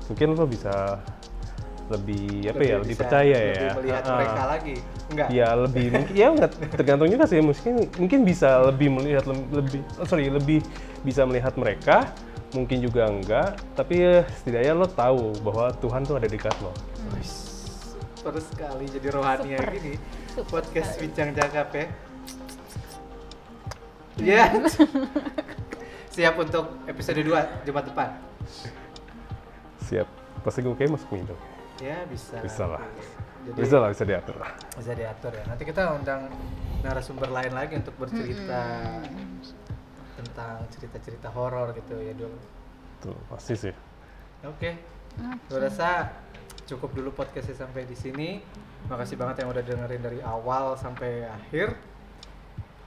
mungkin 0.06 0.28
lo 0.32 0.44
bisa 0.44 1.00
lebih 1.84 2.48
apa 2.48 2.62
ya, 2.62 2.76
lebih 2.80 2.88
bisa- 2.90 3.00
percaya 3.04 3.36
lebih 3.36 3.60
ya. 3.60 3.72
melihat 3.76 4.02
Ah, 4.02 4.08
ah. 4.08 4.16
mereka 4.16 4.42
lagi 4.48 4.74
enggak 5.04 5.28
Ya 5.28 5.48
lebih 5.52 5.86
mungkin 5.90 6.14
ya 6.14 6.26
enggak 6.30 6.50
tergantung 6.72 7.08
juga 7.08 7.24
sih 7.24 7.40
mungkin 7.40 7.74
mungkin 7.94 8.18
bisa 8.22 8.48
lebih 8.64 8.88
melihat 8.90 9.24
lebih 9.28 9.80
oh, 9.94 10.06
sorry 10.06 10.26
lebih 10.28 10.64
bisa 11.00 11.22
melihat 11.22 11.52
mereka 11.54 12.08
mungkin 12.50 12.80
juga 12.80 13.04
enggak 13.04 13.48
tapi 13.74 14.00
ya 14.00 14.14
setidaknya 14.32 14.72
lo 14.72 14.86
tahu 14.86 15.36
bahwa 15.42 15.76
Tuhan 15.76 16.02
tuh 16.02 16.16
ada 16.16 16.24
di 16.24 16.32
dekat 16.32 16.56
lo. 16.60 16.72
Wih, 17.12 17.28
super 18.16 18.40
sekali 18.40 18.84
jadi 18.88 19.08
rohani 19.10 19.48
ya 19.52 19.60
gini 19.60 19.92
Super 20.30 20.48
podcast 20.62 20.96
sekali. 20.96 21.02
bincang 21.04 21.28
cakap 21.34 21.68
ya 21.70 21.86
ya 24.30 24.44
siap 26.08 26.34
untuk 26.38 26.80
episode 26.86 27.20
2 27.20 27.66
Jumat 27.66 27.84
depan 27.84 28.08
Siap. 29.84 30.08
Pasti 30.42 30.60
gue 30.60 30.74
kayak 30.74 30.92
masuk 30.92 31.12
Indo. 31.14 31.36
ya 31.76 32.06
bisa 32.06 32.38
Bisa 32.38 32.64
lah. 32.66 32.82
jadi 33.44 33.58
Bisa 33.58 33.76
lah 33.76 33.88
bisa 33.90 34.04
diatur 34.04 34.36
lah. 34.38 34.50
bisa 34.72 34.92
diatur 34.94 35.32
ya 35.34 35.42
nanti 35.44 35.62
kita 35.62 35.82
undang 35.92 36.30
narasumber 36.80 37.28
lain 37.28 37.52
lagi 37.52 37.74
untuk 37.76 37.92
bercerita 37.98 38.62
tentang 40.14 40.62
cerita-cerita 40.70 41.28
horor 41.28 41.74
gitu 41.74 41.98
ya 41.98 42.14
dulu 42.14 42.38
Tuh 43.00 43.16
pasti 43.28 43.52
sih. 43.54 43.74
Oke, 44.44 44.76
gue 45.48 45.58
rasa 45.58 46.08
cukup 46.64 46.92
dulu 46.92 47.12
podcastnya 47.12 47.56
sampai 47.58 47.84
di 47.84 47.92
sini. 47.92 48.40
Makasih 48.88 49.16
banget 49.16 49.44
yang 49.44 49.52
udah 49.52 49.60
dengerin 49.60 50.00
dari 50.00 50.20
awal 50.20 50.76
sampai 50.76 51.24
akhir. 51.26 51.76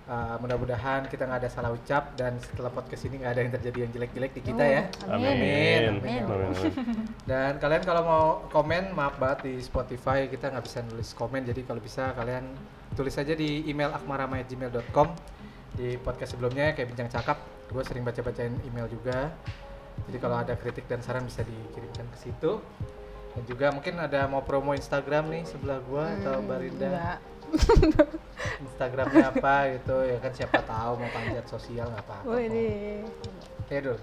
Uh, 0.08 0.40
mudah-mudahan 0.40 1.04
kita 1.12 1.28
nggak 1.28 1.44
ada 1.44 1.50
salah 1.52 1.76
ucap 1.76 2.16
dan 2.16 2.40
setelah 2.40 2.72
podcast 2.72 3.12
ini 3.12 3.20
nggak 3.20 3.32
ada 3.36 3.42
yang 3.44 3.54
terjadi 3.60 3.78
yang 3.84 3.92
jelek-jelek 3.92 4.32
di 4.40 4.42
kita 4.42 4.64
ya. 4.64 4.82
Amin. 5.12 5.36
Amin. 5.36 5.82
Amin. 6.00 6.22
Amin, 6.24 6.48
amin. 6.56 6.74
Dan 7.30 7.60
kalian 7.60 7.84
kalau 7.84 8.02
mau 8.08 8.26
komen, 8.48 8.96
maaf 8.96 9.20
banget 9.20 9.52
di 9.52 9.54
Spotify 9.60 10.32
kita 10.32 10.48
nggak 10.56 10.64
bisa 10.64 10.80
nulis 10.88 11.12
komen. 11.12 11.44
Jadi 11.44 11.68
kalau 11.68 11.84
bisa 11.84 12.16
kalian 12.16 12.56
tulis 12.96 13.20
aja 13.20 13.36
di 13.36 13.68
email 13.68 13.92
akmarama@gmail.com 13.92 15.12
di 15.76 16.00
podcast 16.00 16.40
sebelumnya 16.40 16.72
kayak 16.72 16.88
bincang 16.96 17.12
cakap. 17.12 17.44
Gue 17.68 17.84
sering 17.84 18.08
baca-bacain 18.08 18.56
email 18.64 18.88
juga. 18.88 19.36
Jadi 20.08 20.18
kalau 20.24 20.40
ada 20.40 20.56
kritik 20.56 20.88
dan 20.88 21.04
saran 21.04 21.28
bisa 21.28 21.44
dikirimkan 21.44 22.08
ke 22.16 22.18
situ. 22.32 22.64
Dan 23.36 23.44
juga 23.44 23.70
mungkin 23.70 24.00
ada 24.02 24.26
mau 24.26 24.42
promo 24.42 24.74
Instagram 24.74 25.30
nih 25.30 25.44
sebelah 25.46 25.78
gua 25.86 26.10
atau 26.18 26.42
Barinda. 26.42 26.90
enggak 26.90 27.18
Instagramnya 28.64 29.26
apa 29.34 29.56
gitu 29.80 29.96
ya 30.06 30.18
kan 30.20 30.32
siapa 30.34 30.60
tahu 30.66 30.92
mau 31.00 31.10
panjat 31.10 31.46
sosial 31.50 31.88
nggak 31.90 32.06
apa-apa. 32.06 32.30
Wih, 32.30 32.46
deh. 32.52 33.02
Ya 33.68 33.80
dul, 33.84 33.98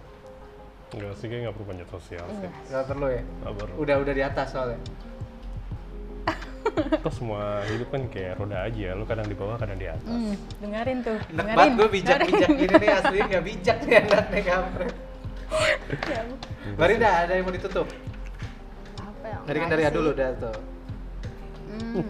Enggak 0.94 1.12
sih 1.18 1.26
kayak 1.26 1.40
nggak 1.48 1.54
perlu 1.58 1.66
panjat 1.66 1.88
sosial 1.90 2.24
sih. 2.38 2.50
Nggak 2.70 2.84
perlu 2.86 3.06
ya. 3.10 3.22
Nggak 3.22 3.54
perlu. 3.58 3.74
Udah 3.80 3.96
udah 4.02 4.14
di 4.14 4.22
atas 4.22 4.48
soalnya. 4.54 4.80
Toh 7.04 7.12
semua 7.12 7.60
hidup 7.68 7.88
kan 7.92 8.02
kayak 8.08 8.38
roda 8.38 8.58
aja. 8.66 8.88
Lu 8.94 9.04
kadang 9.04 9.26
di 9.26 9.36
bawah 9.36 9.56
kadang 9.58 9.78
di 9.78 9.86
atas. 9.90 10.06
Hmm, 10.06 10.34
dengerin 10.62 10.98
tuh 11.02 11.18
Enak 11.18 11.34
dengerin 11.34 11.56
banget 11.56 11.74
gue 11.74 11.88
bijak-bijak 11.90 12.50
gini 12.54 12.74
nih 12.78 12.90
asli 12.94 13.18
nggak 13.20 13.44
bijak 13.44 13.78
nih 13.84 13.96
anak 14.02 14.24
nih 14.30 14.42
kampret. 14.46 14.94
Barinda 16.74 17.10
ada 17.26 17.32
yang 17.36 17.44
mau 17.46 17.54
ditutup? 17.54 17.86
apa 18.98 19.26
ya 19.28 19.38
Tadi 19.44 19.58
kan 19.60 19.68
dari 19.70 19.84
dulu 19.92 20.10
udah 20.12 20.30
tuh. 20.40 20.56
Hmm. 21.74 22.06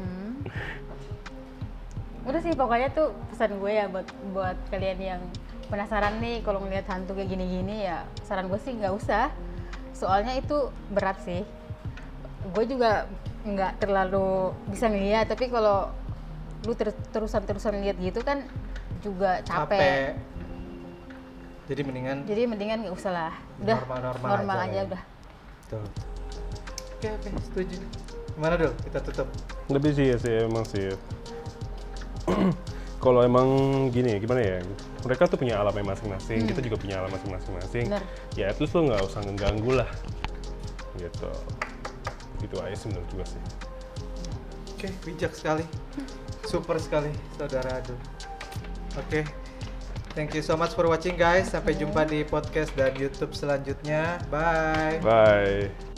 Udah 2.25 2.41
sih 2.41 2.57
pokoknya 2.57 2.89
tuh 2.97 3.13
pesan 3.29 3.61
gue 3.61 3.73
ya 3.73 3.85
buat 3.93 4.09
buat 4.33 4.57
kalian 4.73 4.99
yang 5.01 5.23
penasaran 5.69 6.21
nih 6.21 6.41
kalau 6.41 6.61
ngelihat 6.65 6.89
hantu 6.89 7.17
kayak 7.17 7.29
gini-gini 7.29 7.85
ya 7.89 8.05
saran 8.25 8.49
gue 8.49 8.61
sih 8.61 8.73
nggak 8.73 8.95
usah. 8.97 9.29
Soalnya 9.93 10.37
itu 10.41 10.73
berat 10.89 11.21
sih. 11.21 11.45
Gue 12.53 12.65
juga 12.65 13.09
nggak 13.45 13.77
terlalu 13.77 14.57
bisa 14.73 14.89
ngeliat 14.89 15.29
tapi 15.29 15.53
kalau 15.53 15.93
lu 16.65 16.73
ter- 16.73 16.97
terusan-terusan 17.13 17.77
lihat 17.85 18.01
gitu 18.01 18.25
kan 18.25 18.41
juga 19.05 19.45
capek. 19.45 20.17
Jadi 21.65 21.81
mendingan 21.85 22.17
Jadi 22.25 22.43
mendingan 22.49 22.79
nggak 22.89 22.97
usah 22.97 23.13
lah. 23.13 23.35
Udah 23.61 23.77
Normal-normal 23.85 24.29
aja 24.33 24.65
aja, 24.65 24.77
ya. 24.81 24.83
udah. 24.89 25.03
tuh. 25.69 25.87
Oke 26.97 27.09
oke 27.21 27.29
setuju. 27.53 27.77
Gimana 28.33 28.55
dul? 28.57 28.73
Kita 28.81 28.99
tutup. 29.05 29.29
Lebih 29.69 29.93
sih 29.93 30.07
ya 30.13 30.17
sih 30.17 30.33
emang 30.49 30.65
sih. 30.65 30.89
Kalau 33.05 33.21
emang 33.21 33.49
gini 33.93 34.17
gimana 34.17 34.41
ya? 34.41 34.59
Mereka 35.05 35.29
tuh 35.29 35.37
punya 35.37 35.61
alamnya 35.61 35.93
masing-masing, 35.93 36.49
kita 36.49 36.65
juga 36.65 36.81
punya 36.81 37.05
alam 37.05 37.13
masing-masing. 37.13 37.93
Ya 38.33 38.49
least 38.57 38.73
lo 38.73 38.89
nggak 38.89 39.05
usah 39.05 39.21
ngeganggu 39.29 39.77
lah. 39.77 39.91
Gitu. 40.97 41.31
Gitu 42.41 42.57
aja 42.65 42.73
sih 42.73 42.89
menurut 42.89 43.09
juga 43.13 43.25
sih. 43.29 43.41
Oke, 44.73 44.89
bijak 45.05 45.37
sekali. 45.37 45.65
Super 46.49 46.81
sekali, 46.81 47.13
saudara 47.37 47.85
Adul. 47.85 48.01
Oke. 48.97 49.25
Thank 50.15 50.39
you 50.39 50.47
so 50.47 50.55
much 50.55 50.73
for 50.79 50.87
watching 50.87 51.19
guys. 51.19 51.51
Sampai 51.51 51.75
jumpa 51.75 52.07
di 52.07 52.23
podcast 52.23 52.71
dan 52.79 52.95
YouTube 52.95 53.35
selanjutnya. 53.35 54.23
Bye. 54.31 55.03
Bye. 55.03 55.94